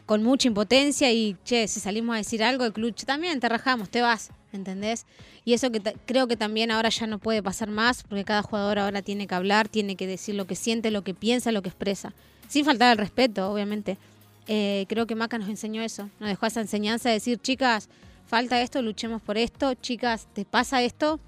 [0.06, 3.48] con mucha impotencia y, che, si salimos a decir algo, el club "Che, también te
[3.48, 5.06] rajamos, te vas, ¿entendés?
[5.44, 8.78] Y eso que creo que también ahora ya no puede pasar más, porque cada jugador
[8.78, 11.68] ahora tiene que hablar, tiene que decir lo que siente, lo que piensa, lo que
[11.68, 12.12] expresa.
[12.48, 13.98] Sin faltar el respeto, obviamente.
[14.46, 17.88] Eh, creo que Maca nos enseñó eso, nos dejó esa enseñanza de decir, chicas,
[18.26, 21.20] falta esto, luchemos por esto, chicas, te pasa esto,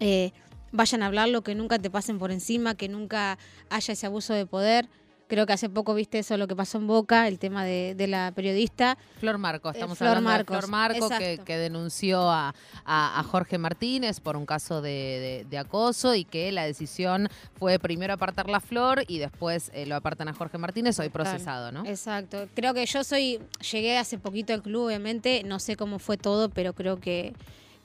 [0.00, 0.32] eh,
[0.72, 4.46] vayan a hablarlo, que nunca te pasen por encima, que nunca haya ese abuso de
[4.46, 4.88] poder.
[5.30, 8.06] Creo que hace poco viste eso lo que pasó en Boca, el tema de, de
[8.08, 8.98] la periodista.
[9.20, 12.52] Flor Marco, estamos Flor hablando Marcos, de Flor Marco que, que denunció a,
[12.84, 17.28] a- a Jorge Martínez por un caso de, de- de acoso y que la decisión
[17.58, 21.70] fue primero apartar la Flor y después eh, lo apartan a Jorge Martínez, hoy procesado,
[21.72, 21.86] ¿no?
[21.86, 22.48] Exacto.
[22.54, 23.38] Creo que yo soy,
[23.70, 27.34] llegué hace poquito al club, obviamente, no sé cómo fue todo, pero creo que,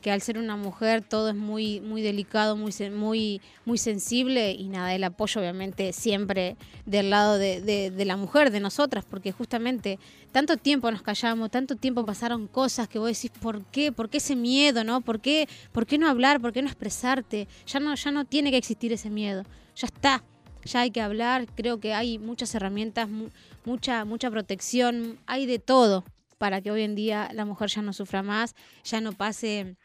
[0.06, 4.70] que al ser una mujer todo es muy, muy delicado, muy, muy, muy sensible y
[4.70, 9.32] nada, el apoyo obviamente siempre del lado de, de- de la mujer, de nosotras, porque
[9.32, 9.98] justamente
[10.32, 13.92] tanto tiempo nos callamos, tanto tiempo pasaron cosas que vos decís, ¿por qué?
[13.92, 15.02] ¿Por qué ese miedo, no?
[15.02, 16.40] ¿Por qué, ¿Por qué no hablar?
[16.40, 17.48] ¿Por qué no expresarte?
[17.66, 19.42] Ya no, ya no tiene que existir ese miedo,
[19.76, 20.24] ya está.
[20.66, 23.30] Ya hay que hablar, creo que hay muchas herramientas, mu-
[23.66, 26.04] mucha, mucha protección, hay de todo
[26.38, 29.78] para que hoy en día la mujer ya no sufra más, ya no pase,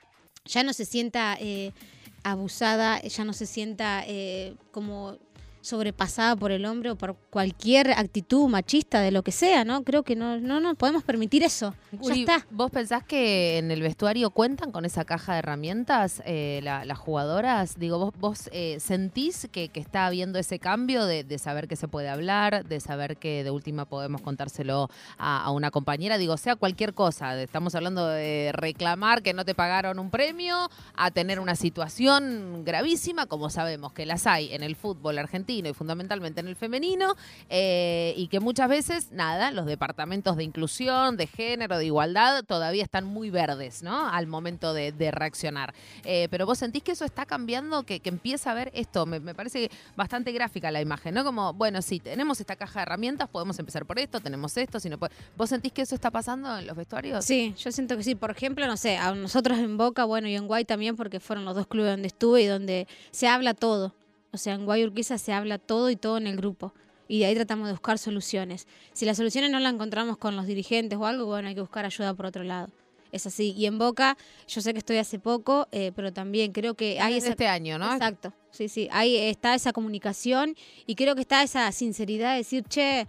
[0.44, 1.72] ya no se sienta eh,
[2.22, 5.18] abusada, ya no se sienta eh, como
[5.60, 9.84] sobrepasada por el hombre o por cualquier actitud machista de lo que sea, ¿no?
[9.84, 11.74] Creo que no, no, no podemos permitir eso.
[11.92, 12.46] Ya está.
[12.50, 16.98] ¿Vos pensás que en el vestuario cuentan con esa caja de herramientas eh, la- las
[16.98, 17.78] jugadoras?
[17.78, 21.76] Digo, ¿vos, vos eh, sentís que, que está habiendo ese cambio de, de saber que
[21.76, 26.16] se puede hablar, de saber que de última podemos contárselo a, a una compañera?
[26.16, 27.40] Digo, sea cualquier cosa.
[27.40, 33.26] Estamos hablando de reclamar que no te pagaron un premio, a tener una situación gravísima,
[33.26, 37.16] como sabemos que las hay en el fútbol argentino y fundamentalmente en el femenino,
[37.48, 42.84] eh, y que muchas veces, nada, los departamentos de inclusión, de género, de igualdad, todavía
[42.84, 44.08] están muy verdes, ¿no?
[44.08, 45.74] Al momento de, reaccionar.
[46.04, 49.20] Eh, pero vos sentís que eso está cambiando, que, que empieza a ver esto, me,
[49.34, 51.24] parece bastante gráfica la imagen, ¿no?
[51.24, 54.88] Como, bueno, sí, tenemos esta caja de herramientas, podemos empezar por esto, tenemos esto, si
[54.88, 57.24] no puede- ¿Vos sentís que eso está pasando en los vestuarios?
[57.24, 58.14] Sí, yo siento que sí.
[58.14, 61.44] Por ejemplo, no sé, a nosotros en Boca, bueno, y en Guay también, porque fueron
[61.44, 63.94] los dos clubes donde estuve y donde se habla todo.
[64.32, 66.72] O sea, en Guay Urquiza se habla todo y todo en el grupo.
[67.08, 68.68] Y de ahí tratamos de buscar soluciones.
[68.92, 71.84] Si las soluciones no las encontramos con los dirigentes o algo, bueno, hay que buscar
[71.84, 72.68] ayuda por otro lado.
[73.10, 73.52] Es así.
[73.56, 74.16] Y en Boca,
[74.46, 77.30] yo sé que estoy hace poco, eh, pero también creo que hay esa...
[77.30, 77.92] este año, ¿no?
[77.92, 78.88] Exacto, sí, sí.
[78.92, 80.54] Ahí está esa comunicación
[80.86, 83.08] y creo que está esa sinceridad de decir, che,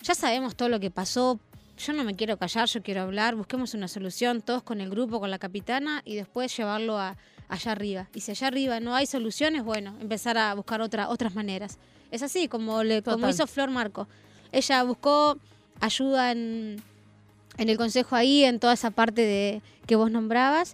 [0.00, 1.38] ya sabemos todo lo que pasó,
[1.76, 5.20] yo no me quiero callar, yo quiero hablar, busquemos una solución, todos con el grupo,
[5.20, 7.16] con la capitana y después llevarlo a,
[7.48, 8.08] allá arriba.
[8.14, 11.78] Y si allá arriba no hay soluciones, bueno, empezar a buscar otra, otras maneras.
[12.10, 14.08] Es así, como, le, como hizo Flor Marco.
[14.52, 15.38] Ella buscó
[15.80, 16.82] ayuda en,
[17.58, 20.72] en el consejo ahí, en toda esa parte de que vos nombrabas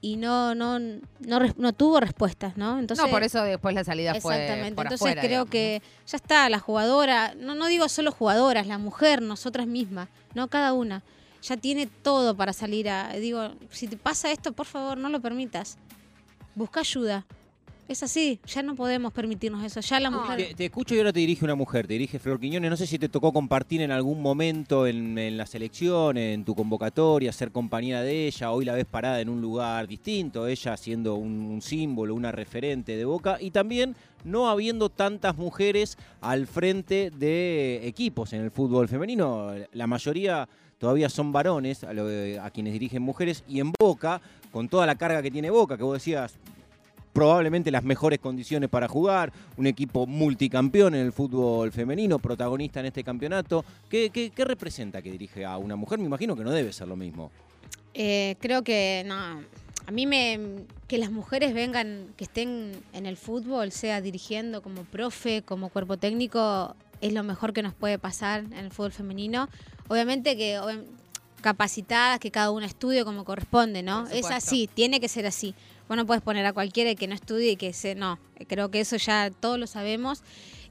[0.00, 2.78] y no no no, no tuvo respuestas, ¿no?
[2.78, 4.76] Entonces no, por eso después la salida fue Exactamente.
[4.76, 8.78] por Entonces afuera, creo que ya está, la jugadora, no, no digo solo jugadoras, la
[8.78, 11.02] mujer, nosotras mismas, no cada una,
[11.42, 13.12] ya tiene todo para salir a.
[13.14, 15.76] Digo, si te pasa esto, por favor, no lo permitas.
[16.54, 17.24] Busca ayuda.
[17.88, 19.80] Es así, ya no podemos permitirnos eso.
[19.80, 20.36] Ya la No, mujer.
[20.36, 22.70] Te, te escucho y ahora te dirige una mujer, te dirige Flor Quiñones.
[22.70, 26.54] No sé si te tocó compartir en algún momento en, en la selección, en tu
[26.54, 28.50] convocatoria, ser compañera de ella.
[28.52, 32.96] Hoy la ves parada en un lugar distinto, ella siendo un, un símbolo, una referente
[32.96, 33.36] de Boca.
[33.40, 39.50] Y también no habiendo tantas mujeres al frente de equipos en el fútbol femenino.
[39.72, 42.06] La mayoría todavía son varones a, lo-
[42.42, 43.42] a quienes dirigen mujeres.
[43.48, 46.34] Y en Boca con toda la carga que tiene Boca, que vos decías,
[47.12, 52.86] probablemente las mejores condiciones para jugar, un equipo multicampeón en el fútbol femenino, protagonista en
[52.86, 53.64] este campeonato.
[53.88, 55.98] ¿Qué, qué- qué representa que dirige a una mujer?
[55.98, 57.30] Me imagino que no debe ser lo mismo.
[57.94, 59.42] Eh, creo que no.
[59.86, 60.38] A mí me
[60.86, 65.96] que las mujeres vengan, que estén en el fútbol, sea dirigiendo como profe, como cuerpo
[65.96, 69.48] técnico, es lo mejor que nos puede pasar en el fútbol femenino.
[69.88, 70.58] Obviamente que
[71.40, 74.06] capacitadas, que cada una estudie como corresponde, ¿no?
[74.08, 75.54] Es así, tiene que ser así.
[75.92, 77.94] Vos no puedes poner a cualquiera que no estudie y que se.
[77.94, 80.22] No, creo que eso ya todos lo sabemos.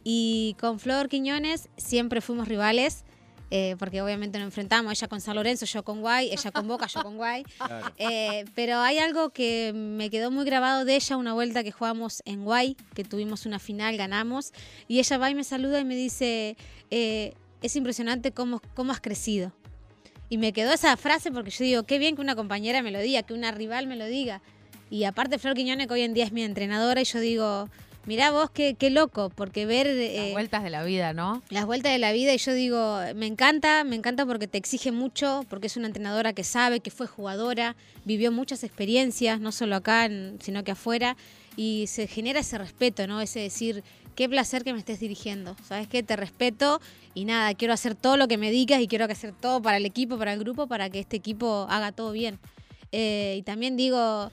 [0.03, 3.03] Y con Flor Quiñones siempre fuimos rivales.
[3.51, 6.87] eh, porque obviamente nos enfrentamos, ella con San Lorenzo, yo con Guay, ella con Boca,
[6.87, 7.43] yo con Guay.
[7.57, 7.93] Claro.
[7.99, 12.23] Eh, pero hay algo que me quedó muy grabado de ella, una vuelta que jugamos
[12.25, 14.53] en Guay, que tuvimos una final, ganamos,
[14.87, 16.57] y ella va y me saluda y me dice,
[16.89, 19.53] eh, es impresionante cómo, cómo has crecido.
[20.29, 22.99] Y me quedó esa frase porque yo digo, qué bien que una compañera me lo
[22.99, 24.41] diga, que una rival me lo diga.
[24.91, 27.69] Y aparte Flor Quiñones, que hoy en día es mi entrenadora, y yo digo,
[28.05, 29.87] mirá vos qué, qué loco, porque ver...
[29.87, 31.41] Las eh, vueltas de la vida, ¿no?
[31.49, 34.91] las vueltas de la vida y yo digo, me encanta, me encanta porque te exige
[34.91, 39.77] mucho, porque es una entrenadora que sabe, que fue jugadora, vivió muchas experiencias, no solo
[39.77, 40.09] acá,
[40.41, 41.15] sino que afuera,
[41.55, 43.21] y se genera ese respeto, ¿no?
[43.21, 46.03] Ese decir, qué placer que me estés dirigiendo, ¿sabes qué?
[46.03, 46.81] Te respeto
[47.13, 49.85] y nada, quiero hacer todo lo que me digas y quiero hacer todo para el
[49.85, 52.39] equipo, para el grupo, para que este equipo haga todo bien.
[52.91, 54.31] Eh, y también digo,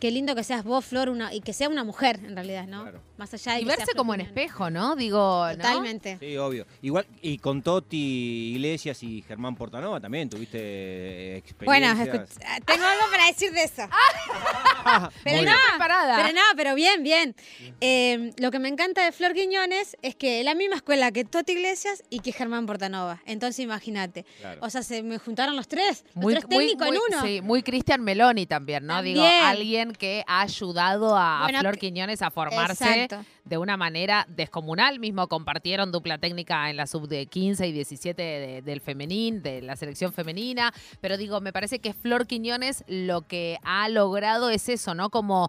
[0.00, 2.82] qué lindo que seas vos, Flor, una, y que sea una mujer en realidad, ¿no?
[2.82, 3.00] Claro.
[3.16, 4.94] Más allá de Y que verse como en espejo, ¿no?
[4.96, 5.56] Digo, ¿no?
[5.56, 6.18] Totalmente.
[6.20, 6.66] Sí, obvio.
[6.82, 12.38] Igual, y con Toti Iglesias y Germán Portanova también tuviste eh, Bueno, experiencias.
[12.38, 13.82] escuch- tengo algo para decir de eso.
[15.24, 16.16] pero Muy no, preparada.
[16.16, 17.34] pero no, pero bien, bien.
[17.80, 21.24] Eh, lo que me encanta de Flor Quiñones es que es la misma escuela que
[21.24, 23.20] Toti Iglesias y que Germán Portanova.
[23.26, 24.24] Entonces imagínate.
[24.40, 24.60] Claro.
[24.62, 27.22] O sea, se me juntaron los tres, Muy, los tres muy- técnicos muy- en uno.
[27.26, 29.02] Sí, muy Cristian Meloni también, ¿no?
[29.02, 29.87] Digo, También.
[29.88, 33.24] Alguien que ha ayudado a, Flor Quiñones a formarse Exacto.
[33.44, 34.98] de una manera descomunal.
[34.98, 39.62] Mismo compartieron dupla técnica en la sub de 15 y 17 de- del femenín, de
[39.62, 40.72] la selección femenina.
[41.00, 45.10] Pero digo, me parece que Flor Quiñones lo que ha logrado es eso, ¿no?
[45.10, 45.48] Como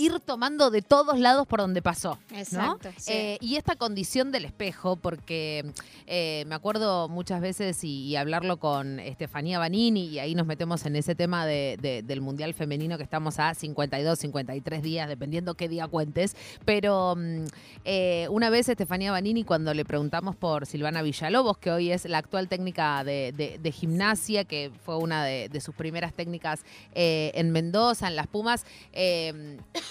[0.00, 2.18] ir tomando de todos lados por donde pasó.
[2.30, 2.38] ¿no?
[2.38, 3.12] Exacto, sí.
[3.12, 5.72] Eh, y esta condición del espejo, porque
[6.06, 10.86] eh, me acuerdo muchas veces y, y hablarlo con Estefanía Banini, y ahí nos metemos
[10.86, 15.54] en ese tema de- de- del Mundial Femenino que estamos a 52, 53 días, dependiendo
[15.54, 16.34] qué día cuentes.
[16.64, 17.44] Pero mm,
[17.84, 22.18] eh, una vez Estefanía Banini, cuando le preguntamos por Silvana Villalobos, que hoy es la
[22.18, 26.60] actual técnica de, gimnasia, que fue una de, sus primeras técnicas
[26.94, 28.64] en Mendoza, en Las Pumas,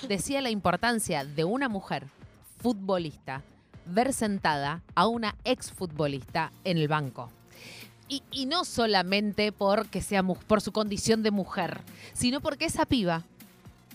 [0.07, 2.07] decía la importancia de una mujer
[2.62, 3.41] futbolista
[3.85, 7.31] ver sentada a una exfutbolista en el banco.
[8.07, 11.81] Y, y no solamente porque sea por su condición de mujer,
[12.13, 13.23] sino porque esa piba,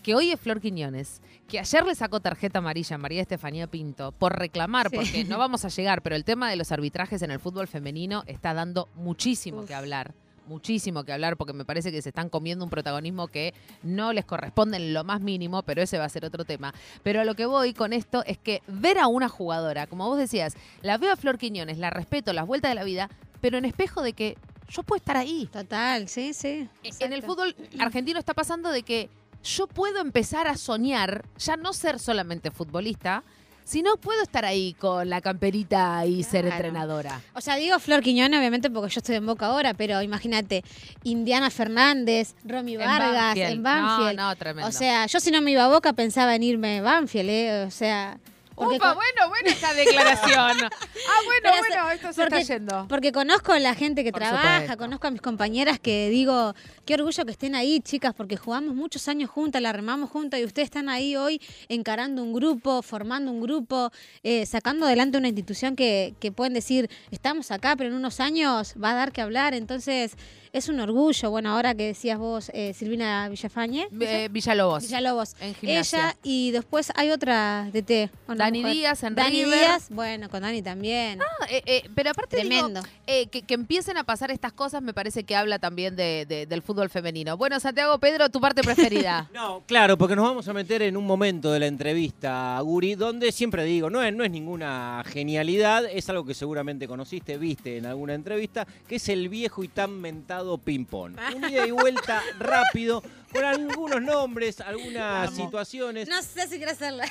[0.03, 4.12] que hoy es Flor Quiñones, que ayer le sacó tarjeta amarilla a María Estefanía Pinto
[4.12, 4.97] por reclamar, Sí.
[4.97, 8.23] porque no vamos a llegar, pero el tema de los arbitrajes en el fútbol femenino
[8.27, 9.67] está dando muchísimo Uf.
[9.67, 10.14] que hablar.
[10.47, 14.25] Muchísimo que hablar porque me parece que se están comiendo un protagonismo que no les
[14.25, 16.75] corresponde en lo más mínimo, pero ese va a ser otro tema.
[17.03, 20.19] Pero a lo que voy con esto es que ver a una jugadora, como vos
[20.19, 23.09] decías, la veo a Flor Quiñones, la respeto, las vueltas de la vida,
[23.41, 24.37] pero en espejo de que
[24.69, 25.49] yo puedo estar ahí.
[25.53, 26.69] Total, sí, sí.
[27.01, 29.09] En el fútbol argentino está pasando de que
[29.43, 33.23] yo puedo empezar a soñar, ya no ser solamente futbolista,
[33.64, 37.20] sino puedo estar ahí con la camperita y ser entrenadora.
[37.35, 40.62] O sea, digo Flor Quiñones, obviamente, porque yo estoy en Boca ahora, pero imagínate,
[41.03, 44.16] Indiana Fernández, Romy Vargas, en Banfield.
[44.16, 44.68] No, no, tremendo.
[44.68, 47.64] O sea, yo si no me iba a Boca pensaba en irme a Banfield, ¿eh?
[47.66, 48.18] O sea...
[48.55, 50.37] porque Upa, con- bueno, bueno esta declaración.
[50.62, 52.87] ah, bueno, Pero bueno, esto se porque- está yendo.
[52.88, 54.77] Porque conozco a la gente que Por trabaja, supuesto.
[54.79, 56.55] conozco a mis compañeras que digo,
[56.87, 60.45] qué orgullo que estén ahí, chicas, porque jugamos muchos años juntas, la remamos juntas y
[60.45, 63.90] ustedes están ahí hoy encarando un grupo, formando un grupo,
[64.23, 68.75] eh, sacando adelante una institución que, que pueden decir, estamos acá, pero en unos años
[68.83, 69.55] va a dar que hablar.
[69.55, 70.17] Entonces,
[70.55, 71.31] es un orgullo.
[71.31, 73.88] Bueno, ahora que decías vos, eh, Silvina Villafañe.
[74.01, 74.85] Eh, Villalobos.
[74.85, 75.35] Villalobos.
[75.40, 75.99] En gimnasia.
[75.99, 78.09] Ella y después hay otra DT.
[78.29, 78.75] una Dani mujer.
[78.75, 79.59] Díaz en Dani River.
[79.59, 81.21] Díaz, bueno, con Dani también.
[81.21, 82.81] Ah, eh, eh, pero aparte Tremendo.
[83.07, 86.47] eh, que, que empiecen a pasar estas cosas me parece que habla también de- de-
[86.47, 87.37] del fútbol femenino.
[87.37, 89.29] Bueno, Santiago Pedro, tu parte preferida.
[89.35, 93.33] No, claro, porque nos vamos a meter en un momento de la entrevista, Guri, donde
[93.33, 97.87] siempre digo, no es, no es ninguna genialidad, es algo que seguramente conociste, viste en
[97.87, 101.17] alguna entrevista, que es el viejo y tan mentado estado ping-pong.
[101.37, 106.09] Un ida y vuelta rápido, con algunos nombres, algunas situaciones.
[106.09, 107.05] No sé si quiero hacerla.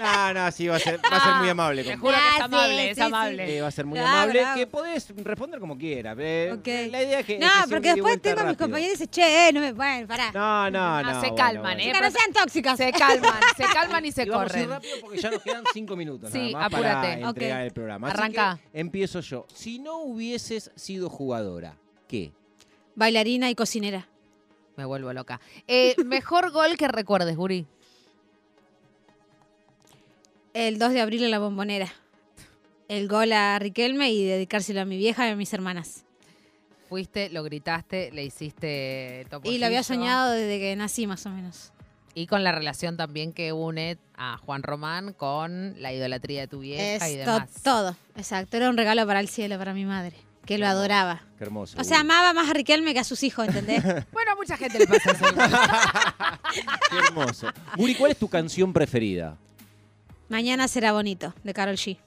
[0.00, 1.82] Ah, no, no, sí, va a ser, va a ser muy amable.
[1.82, 3.06] Te con- juro que Ah, es sí, amable, es sí, sí.
[3.06, 3.56] amable.
[3.56, 4.40] Eh, va a ser muy Claro, amable.
[4.40, 4.56] claro.
[4.60, 6.16] Que podés responder como quieras.
[6.20, 6.52] eh.
[6.56, 6.66] Ok.
[6.92, 7.38] La idea es que.
[7.38, 8.64] No, que sea porque un ida y después vuelta tengo a mis rápido.
[8.66, 9.72] compañeros y dicen, che, eh, no me.
[9.72, 10.30] Bueno, pará.
[10.32, 11.14] No, no, No, no.
[11.14, 11.80] se bueno, calman, bueno.
[11.80, 11.84] ¿eh?
[11.84, 12.76] Chicas, no sean tóxicas.
[12.78, 14.70] Se calman, se calman y se Y vamos a ir corren.
[14.70, 17.22] rápido porque ya nos quedan cinco minutos Sí, nada más para apúrate.
[17.24, 17.64] entregar Ok.
[17.66, 18.08] el programa.
[18.08, 18.58] Así Arranca.
[18.72, 19.46] que empiezo yo.
[19.52, 21.76] Si no hubieses sido jugadora,
[22.08, 22.32] ¿qué?
[22.96, 24.08] Bailarina y cocinera.
[24.76, 25.40] Me vuelvo loca.
[25.68, 27.66] Eh, mejor gol que recuerdes, Guri.
[30.54, 31.92] El 2 de abril en la bombonera.
[32.88, 36.04] El gol a Riquelme y dedicárselo a mi vieja y a mis hermanas.
[36.88, 39.54] Fuiste, lo gritaste, le hiciste topollillo.
[39.54, 41.72] Y lo había soñado desde que nací, más o menos.
[42.14, 46.60] Y con la relación también que une a Juan Román con la idolatría de tu
[46.60, 47.50] vieja y Es demás.
[47.62, 48.56] todo, exacto.
[48.56, 50.16] Era un regalo para el cielo, para mi madre,
[50.48, 51.20] que lo adoraba.
[51.36, 51.78] Qué hermoso.
[51.78, 53.84] O sea, amaba más a Riquelme que a sus hijos, ¿entendés?
[54.12, 55.24] Bueno, a mucha gente le pasa eso.
[56.90, 57.48] Qué hermoso.
[57.76, 59.36] Guri, ¿cuál es tu canción preferida?
[60.30, 61.98] Mañana será bonito, de Carol G.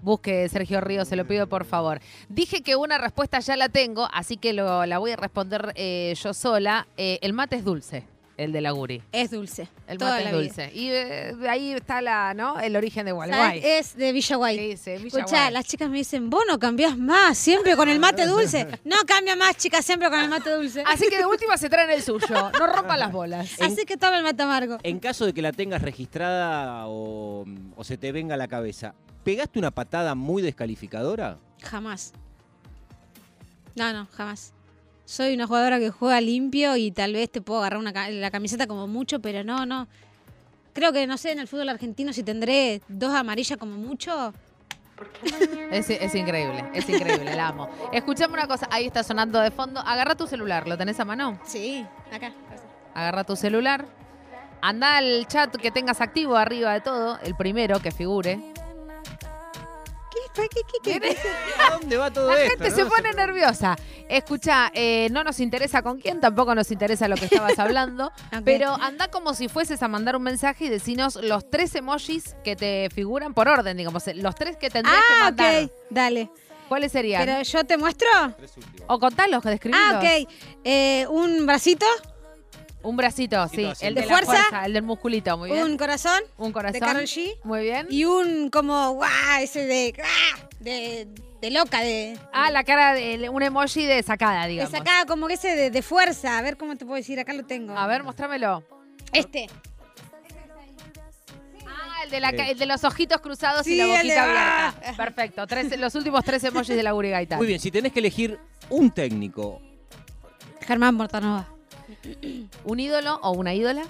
[0.00, 2.00] Busque Sergio Río, se lo pido por favor.
[2.30, 6.14] Dije que una respuesta ya la tengo, así que lo- la voy a responder eh,
[6.22, 6.86] yo sola.
[6.96, 8.04] Eh, el mate es dulce,
[8.36, 9.02] el de la Guri.
[9.12, 9.68] Es dulce.
[9.86, 10.42] El toda mate la es vida.
[10.64, 10.70] dulce.
[10.76, 12.58] Y eh, de ahí está la, ¿no?
[12.60, 13.12] el origen de.
[13.12, 13.60] Gualeguay.
[13.64, 14.56] Es de Villa Guay.
[14.56, 14.96] ¿Qué dice?
[14.98, 15.52] Villa Escuchá, Guay.
[15.52, 18.66] las chicas me dicen, vos no cambiás más, siempre con el mate dulce.
[18.84, 20.82] No cambia más, chicas, siempre con el mate dulce.
[20.86, 22.50] Así que de última se traen el suyo.
[22.58, 23.60] No rompan las bolas.
[23.60, 24.78] Así que toma el mate amargo.
[24.82, 27.44] En caso de que la tengas registrada o,
[27.76, 31.38] o se te venga a la cabeza, ¿pegaste una patada muy descalificadora?
[31.62, 32.12] Jamás.
[33.76, 34.52] No, no, jamás.
[35.04, 38.66] Soy una jugadora que juega limpio y tal vez te puedo agarrar una, la camiseta
[38.66, 39.86] como mucho, pero no, no.
[40.72, 44.32] Creo que, no sé, en el fútbol argentino si tendré dos amarillas como mucho.
[45.70, 47.68] Es, es increíble, es increíble, la amo.
[47.92, 49.80] Escuchame una cosa, ahí está sonando de fondo.
[49.80, 51.38] Agarra tu celular, ¿lo tenés a mano?
[51.44, 52.32] Sí, acá.
[52.94, 53.86] Agarra tu celular.
[54.62, 58.40] Anda al chat que tengas activo arriba de todo, el primero que figure.
[60.34, 61.16] ¿Qué, qué, qué, qué?
[61.60, 62.58] ¿A dónde va todo La esto?
[62.64, 62.76] gente no?
[62.76, 63.76] se pone nerviosa.
[64.08, 68.12] Escucha, eh, no nos interesa con quién, tampoco nos interesa lo que estabas hablando,
[68.44, 72.54] pero anda como si fueses a mandar un mensaje y decinos los tres emojis que
[72.56, 75.64] te figuran por orden, digamos, los tres que tendrías que Ah, mandar.
[75.64, 76.30] ok, dale.
[76.68, 77.24] ¿Cuáles serían?
[77.24, 78.08] Pero yo te muestro.
[78.86, 79.86] O contalos, describirlos.
[79.94, 80.28] Ah, ok.
[80.64, 81.86] Eh, un bracito,
[82.82, 83.66] Un bracito, sí.
[83.80, 84.66] El ¿De de, la fuerza?
[84.66, 85.62] el del musculito, muy bien.
[85.62, 86.74] un corazón Un corazón.
[86.74, 87.34] de Karol G.
[87.44, 87.86] Muy bien.
[87.90, 91.08] Y un como, guau, ese de, guau, de,
[91.44, 94.72] de loca, de, Ah, la cara de un emoji de sacada, de digamos.
[94.72, 96.38] sacada, como que ese de, de fuerza.
[96.38, 97.76] A ver cómo te puedo decir, acá lo tengo.
[97.76, 98.64] A ver, mostrámelo.
[99.12, 99.46] Este.
[101.66, 104.68] Ah, el de, la, ca- el de los ojitos cruzados y la de- boquita ah.
[104.68, 104.96] abierta.
[104.96, 105.46] Perfecto.
[105.46, 107.38] Tres, los últimos tres emojis de la Guri Gaitán.
[107.38, 108.38] Muy bien, si tenés que elegir
[108.70, 109.60] un técnico,
[110.62, 111.48] Germán Mortanova.
[112.64, 113.82] ¿Un ídolo o una ídola?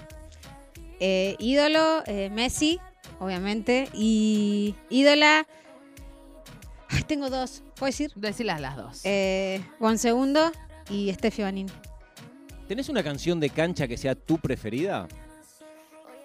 [0.99, 2.79] Eh, ídolo, eh, Messi,
[3.19, 3.89] obviamente.
[3.93, 5.45] Y ídola.
[6.95, 7.63] Ay, tengo dos.
[7.75, 8.11] ¿Puedo decir?
[8.15, 9.01] Decilas las dos.
[9.03, 10.51] Eh, Juan Segundo
[10.89, 11.67] y Steffi Banin.
[12.67, 15.07] ¿tenés una canción de cancha que sea tu preferida?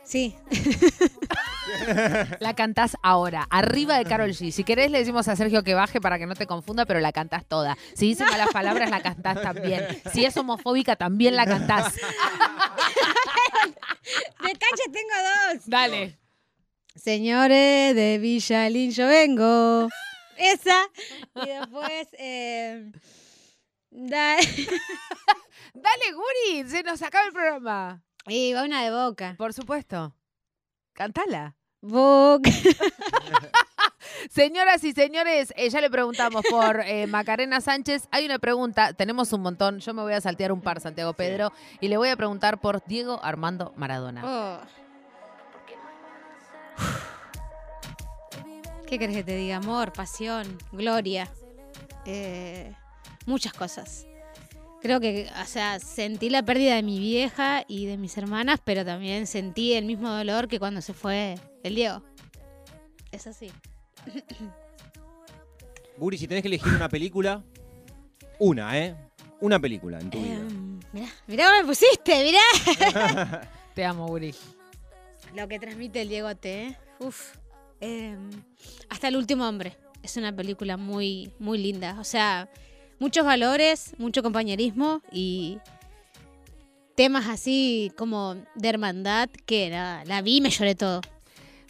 [0.04, 0.34] Sí.
[2.40, 4.50] La cantás ahora, arriba de Carol G.
[4.50, 7.12] Si querés, le decimos a Sergio que baje para que no te confunda, pero la
[7.12, 7.78] cantás toda.
[7.94, 9.86] Si dice malas palabras, la cantás también.
[10.12, 11.94] Si es homofóbica, también la cantás.
[14.42, 15.14] De cancha tengo
[15.54, 15.62] dos.
[15.66, 16.18] Dale.
[16.96, 19.88] Señores de Villalín, yo vengo.
[20.40, 20.86] Esa.
[21.44, 22.08] Y después.
[22.18, 22.90] eh,
[23.90, 24.36] da-
[25.74, 28.02] Dale, Guri, se nos acaba el programa.
[28.26, 29.34] y va una de boca.
[29.38, 30.14] Por supuesto.
[30.92, 31.56] Cantala.
[31.80, 32.50] Boca.
[34.30, 38.06] Señoras y señores, eh, ya le preguntamos por eh, Macarena Sánchez.
[38.10, 39.78] Hay una pregunta, tenemos un montón.
[39.80, 42.84] Yo me voy a saltear un par, Santiago Pedro, y le voy a preguntar por
[42.84, 44.22] Diego Armando Maradona.
[44.24, 44.60] Oh.
[48.90, 49.56] ¿Qué querés que te diga?
[49.56, 51.30] Amor, pasión, gloria.
[52.06, 52.74] eh,
[53.24, 54.06] muchas cosas.
[54.82, 58.84] Creo que, o sea, sentí la pérdida de mi vieja y de mis hermanas, pero
[58.84, 62.02] también sentí el mismo dolor que cuando se fue el Diego.
[63.12, 63.52] Es así.
[65.96, 67.44] Guri, si tenés que elegir una película,
[68.38, 68.96] una, ¿eh?
[69.40, 70.34] Una película en tu vida.
[70.34, 73.48] Em, mirá, mirá cómo me pusiste, mirá.
[73.74, 74.34] Te amo, Guri.
[75.34, 76.62] Lo que transmite el Diego T.
[76.68, 76.76] ¿eh?
[76.98, 77.36] Uf.
[77.80, 78.30] Em,
[78.88, 79.76] hasta el último hombre.
[80.02, 81.96] Es una película muy, muy linda.
[82.00, 82.48] O sea,
[82.98, 85.58] muchos valores, mucho compañerismo y
[86.94, 91.00] temas así como de hermandad que nada, la vi y me lloré todo.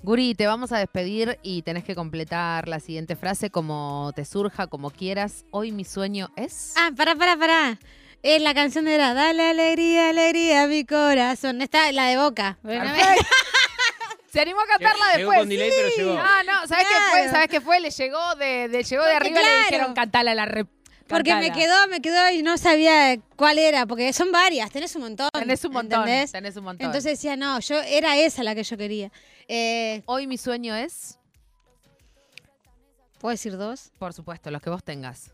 [0.03, 4.67] Guri, te vamos a despedir y tenés que completar la siguiente frase como te surja,
[4.67, 5.45] como quieras.
[5.51, 6.73] Hoy mi sueño es.
[6.77, 7.79] Ah, pará, pará, pará.
[8.23, 11.61] Es la canción de la Dale alegría, alegría a mi corazón.
[11.61, 12.59] Esta la de Boca.
[14.33, 15.39] Se animó a cantarla Llegó después.
[15.41, 16.19] con delay, pero llegó.
[16.23, 17.29] Ah, no, ¿sabes qué fue?
[17.31, 17.81] ¿Sabes qué fue?
[17.81, 20.67] Le llegó de, de- llegó de Porque arriba y le dijeron cantala la re.
[21.09, 21.55] Porque me cantala".
[21.61, 25.29] quedó, me quedó y no sabía cuál era, porque son varias, tenés un montón.
[25.33, 26.01] Tenés un montón.
[26.03, 26.31] ¿entendés?
[26.31, 26.87] Tenés un montón.
[26.87, 29.11] Entonces decía, no, yo era esa la que yo quería.
[29.49, 31.19] Eh, hoy mi sueño es,
[33.19, 33.91] ¿Puedo decir dos?
[33.99, 35.33] por supuesto, los que vos tengas.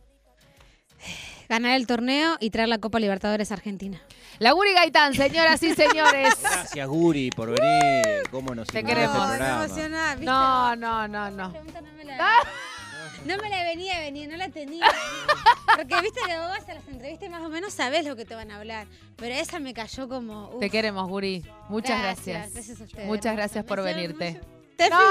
[1.48, 4.00] Ganar el torneo y traer la Copa Libertadores a Argentina.
[4.38, 6.34] La Guri Gaitán, señoras y señores.
[6.42, 8.22] Gracias, Guri, por venir.
[8.30, 9.16] ¿Cómo nos Te queremos.
[9.16, 9.64] programa?
[9.66, 9.88] ¿viste?
[10.24, 11.52] No, no, no, no.
[11.52, 12.28] pregunta no me la,
[13.24, 14.86] no me la venía a venir, no la tenía.
[15.76, 18.24] Porque viste que vos vas a las entrevistas y más o menos sabés lo que
[18.24, 18.86] te van a hablar.
[19.16, 20.48] Pero esa me cayó como.
[20.50, 21.44] uf, Te queremos, Guri.
[21.68, 22.52] Muchas gracias.
[22.52, 23.06] Gracias a ustedes.
[23.06, 24.32] Muchas gracias por venirte.
[24.32, 24.96] mucho- Te No.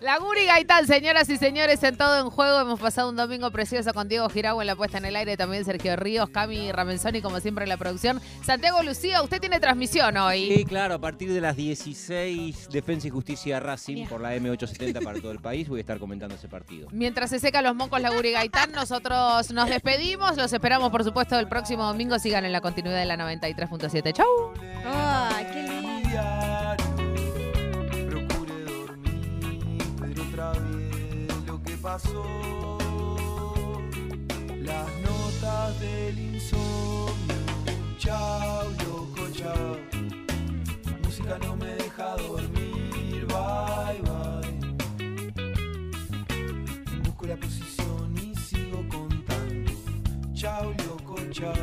[0.00, 2.60] La Guri Gaitán, señoras y señores, en todo en juego.
[2.60, 5.64] Hemos pasado un domingo precioso con Diego Girau en la puesta en el aire, también
[5.64, 8.20] Sergio Ríos, Cami Ramenzoni, como siempre en la producción.
[8.44, 10.54] Santiago Lucía, usted tiene transmisión hoy.
[10.54, 15.20] Sí, claro, a partir de las 16, Defensa y Justicia Racing por la M870 para
[15.20, 15.68] todo el país.
[15.68, 16.88] Voy a estar comentando ese partido.
[16.92, 20.36] Mientras se secan los mocos la Guri Gaitán, nosotros nos despedimos.
[20.36, 22.18] Los esperamos, por supuesto, el próximo domingo.
[22.18, 24.12] Sigan en la continuidad de la 93.7.
[24.12, 24.26] Chau.
[24.86, 25.77] Ay, qué lindo.
[31.82, 32.24] Pasó.
[34.60, 37.36] Las notas del insomnio.
[37.98, 39.76] Chao, loco, chao.
[41.02, 43.26] Música no me deja dormir.
[43.26, 44.58] Bye, bye.
[47.04, 49.72] Busco la posición y sigo contando.
[50.34, 51.54] Chao, loco, chao.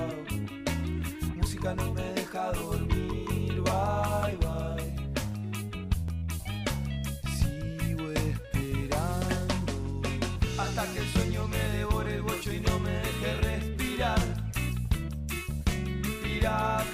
[1.36, 2.85] Música no me deja dormir.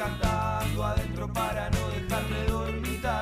[0.02, 3.22] Cantando adentro para no dejarme dormitar.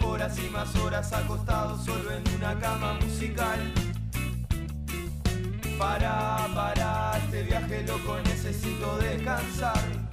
[0.00, 3.58] Horas y más horas acostado solo en una cama musical.
[5.76, 10.03] Para, para, este viaje loco necesito descansar.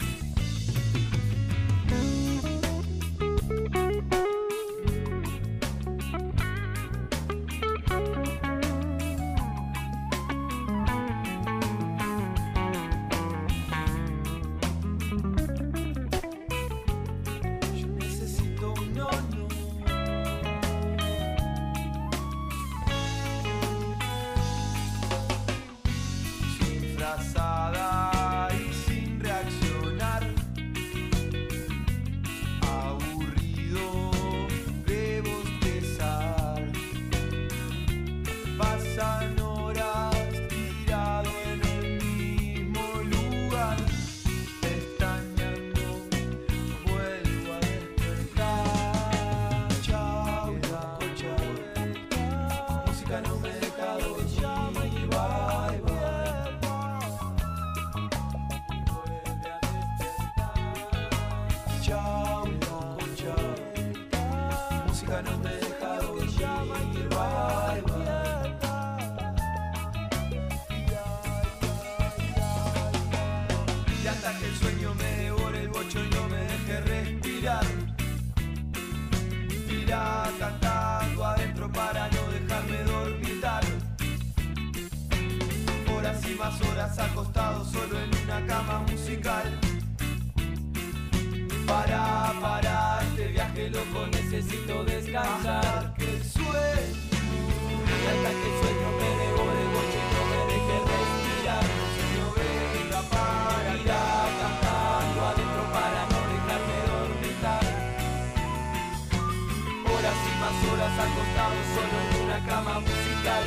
[110.51, 113.43] Horas acostado solo en una cama musical.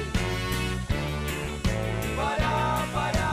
[2.16, 3.28] Para, para.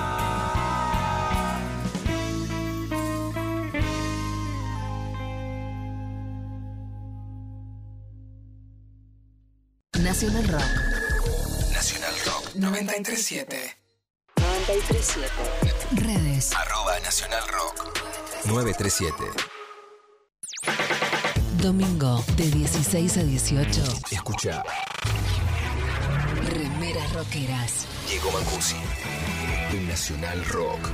[10.04, 11.72] Nacional Rock.
[11.74, 13.78] Nacional Rock 937.
[14.36, 15.28] 937.
[15.96, 16.54] Redes.
[16.54, 18.00] Arroba Nacional Rock
[18.46, 19.61] 937.
[21.62, 23.82] Domingo de 16 a 18.
[24.10, 24.64] Escucha
[26.50, 27.86] Remeras rockeras.
[28.10, 28.78] Diego Mancusi
[29.72, 30.90] en Nacional Rock.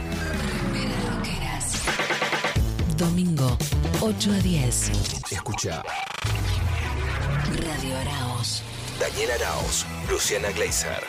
[0.74, 1.74] Remeras rockeras.
[2.97, 3.57] Domingo,
[4.01, 4.91] 8 a 10.
[5.32, 5.82] Escucha.
[7.65, 8.61] Radio Araos.
[8.99, 11.01] Daniel Arauz, Luciana Gleiser.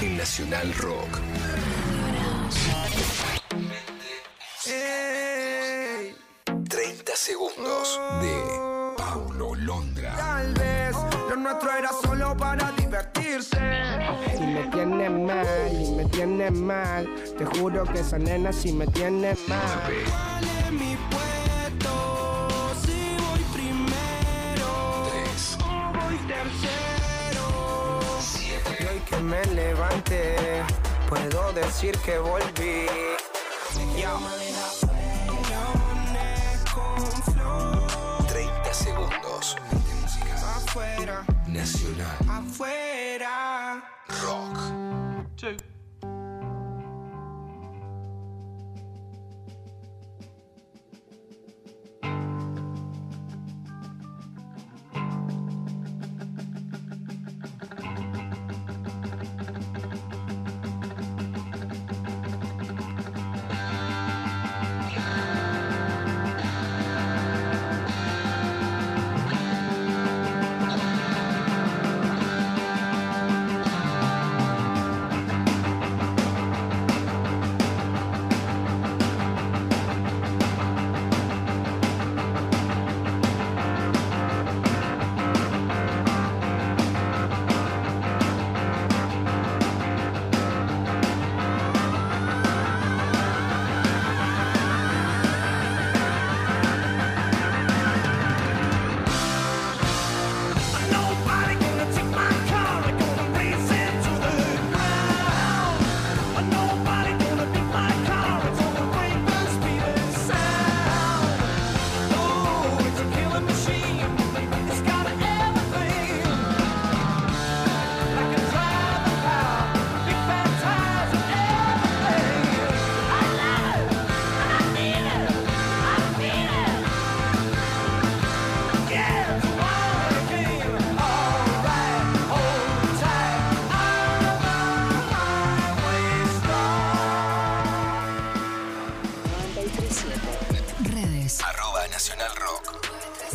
[0.00, 1.20] En Nacional Rock.
[15.00, 19.34] Me tienes mal y me tienes mal, te juro que esa nena si me tiene
[19.48, 19.60] mal.
[19.86, 22.48] ¿Cuál es mi puesto?
[22.84, 28.00] Si voy primero 3, o voy tercero.
[28.20, 30.36] 7, Y hoy que me levante,
[31.08, 32.86] puedo decir que volví.
[37.32, 39.56] Flor 30 segundos.
[40.56, 42.89] Afuera, Nacional afuera.
[43.20, 44.56] Rock.
[45.42, 45.79] Nobody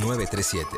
[0.06, 0.78] 937.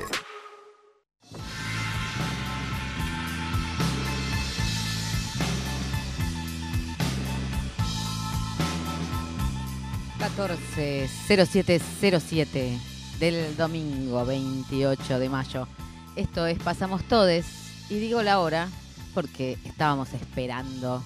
[10.17, 12.79] catorce 0707
[13.19, 15.67] del domingo 28 de mayo.
[16.15, 17.45] Esto es Pasamos Todes
[17.89, 18.69] y digo la hora
[19.13, 21.03] porque estábamos esperando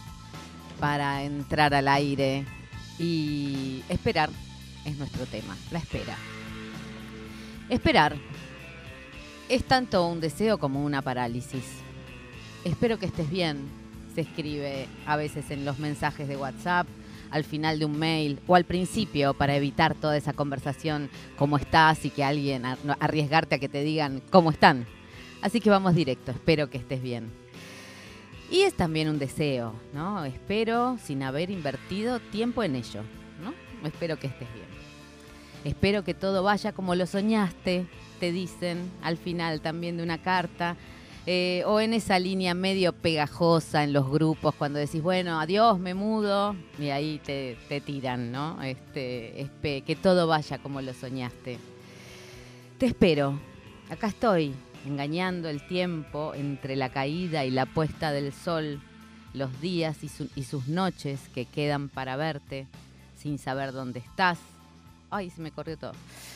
[0.80, 2.46] para entrar al aire
[3.00, 4.30] y esperar
[4.86, 6.16] es nuestro tema, la espera.
[7.72, 8.18] Esperar
[9.48, 11.64] es tanto un deseo como una parálisis.
[12.66, 13.62] Espero que estés bien,
[14.14, 16.86] se escribe a veces en los mensajes de WhatsApp,
[17.30, 22.04] al final de un mail o al principio para evitar toda esa conversación, cómo estás
[22.04, 22.66] y que alguien
[23.00, 24.86] arriesgarte a que te digan cómo están.
[25.42, 27.32] Así que vamos directo, espero que estés bien.
[28.52, 30.26] Y es también un deseo, ¿no?
[30.26, 33.04] Espero sin haber invertido tiempo en ello,
[33.42, 33.54] ¿no?
[33.88, 34.71] Espero que estés bien.
[35.64, 37.86] Espero que todo vaya como lo soñaste,
[38.20, 40.76] te dicen al final también de una carta.
[41.28, 45.93] eh, o en esa línea medio pegajosa en los grupos, cuando decís, bueno, adiós, me
[45.93, 48.59] mudo, y ahí te, tiran, ¿no?
[48.64, 51.59] Este, que todo vaya como lo soñaste.
[52.80, 53.39] Te espero,
[53.91, 54.55] acá estoy,
[54.88, 58.82] engañando el tiempo entre la caída y la puesta del sol,
[59.36, 62.66] los días y, y sus noches que quedan para verte,
[63.16, 64.39] sin saber dónde estás.
[65.12, 65.91] Ay, se me corrió todo.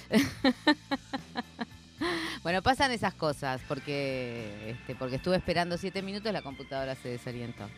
[2.43, 7.69] bueno, pasan esas cosas porque, este, porque estuve esperando siete minutos, la computadora se desorientó.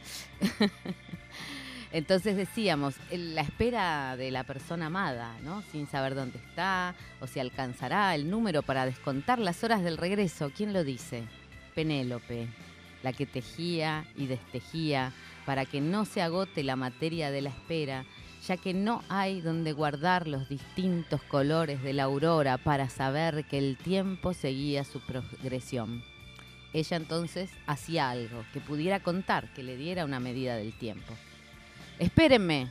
[1.92, 5.62] Entonces decíamos, la espera de la persona amada, ¿no?
[5.72, 10.52] Sin saber dónde está o si alcanzará el número para descontar las horas del regreso.
[10.56, 11.24] ¿Quién lo dice?
[11.76, 12.48] Penélope,
[13.04, 15.14] la que tejía y destejía
[15.46, 18.04] para que no se agote la materia de la espera,
[18.48, 23.58] ya que no hay donde guardar los distintos colores de la aurora para saber que
[23.58, 26.02] el tiempo seguía su progresión.
[26.72, 31.14] Ella entonces hacía algo que pudiera contar, que le diera una medida del tiempo.
[32.00, 32.68] Espérenme.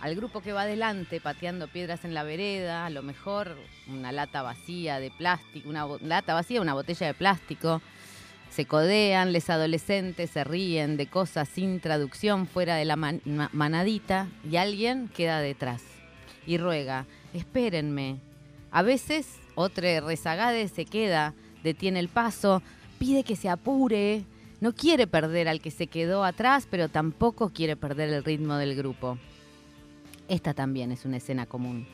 [0.00, 3.56] Al grupo que va adelante pateando piedras en la vereda, a lo mejor
[3.88, 7.82] una lata vacía de plástico, una lata vacía, una botella de plástico.
[8.54, 13.48] Se codean, les adolescentes se ríen de cosas sin traducción fuera de la man- ma-
[13.52, 15.82] manadita y alguien queda detrás
[16.46, 18.18] y ruega, espérenme.
[18.70, 21.34] A veces, otro rezagade se queda,
[21.64, 22.62] detiene el paso,
[22.98, 24.24] pide que se apure,
[24.60, 28.76] no quiere perder al que se quedó atrás, pero tampoco quiere perder el ritmo del
[28.76, 29.18] grupo.
[30.28, 31.86] Esta también es una escena común.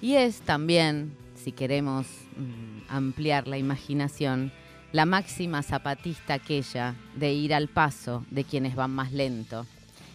[0.00, 2.06] Y es también, si queremos
[2.36, 4.50] mm, ampliar la imaginación,
[4.92, 9.66] la máxima zapatista aquella de ir al paso de quienes van más lento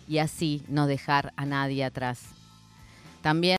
[0.07, 2.29] y así no dejar a nadie atrás.
[3.21, 3.51] También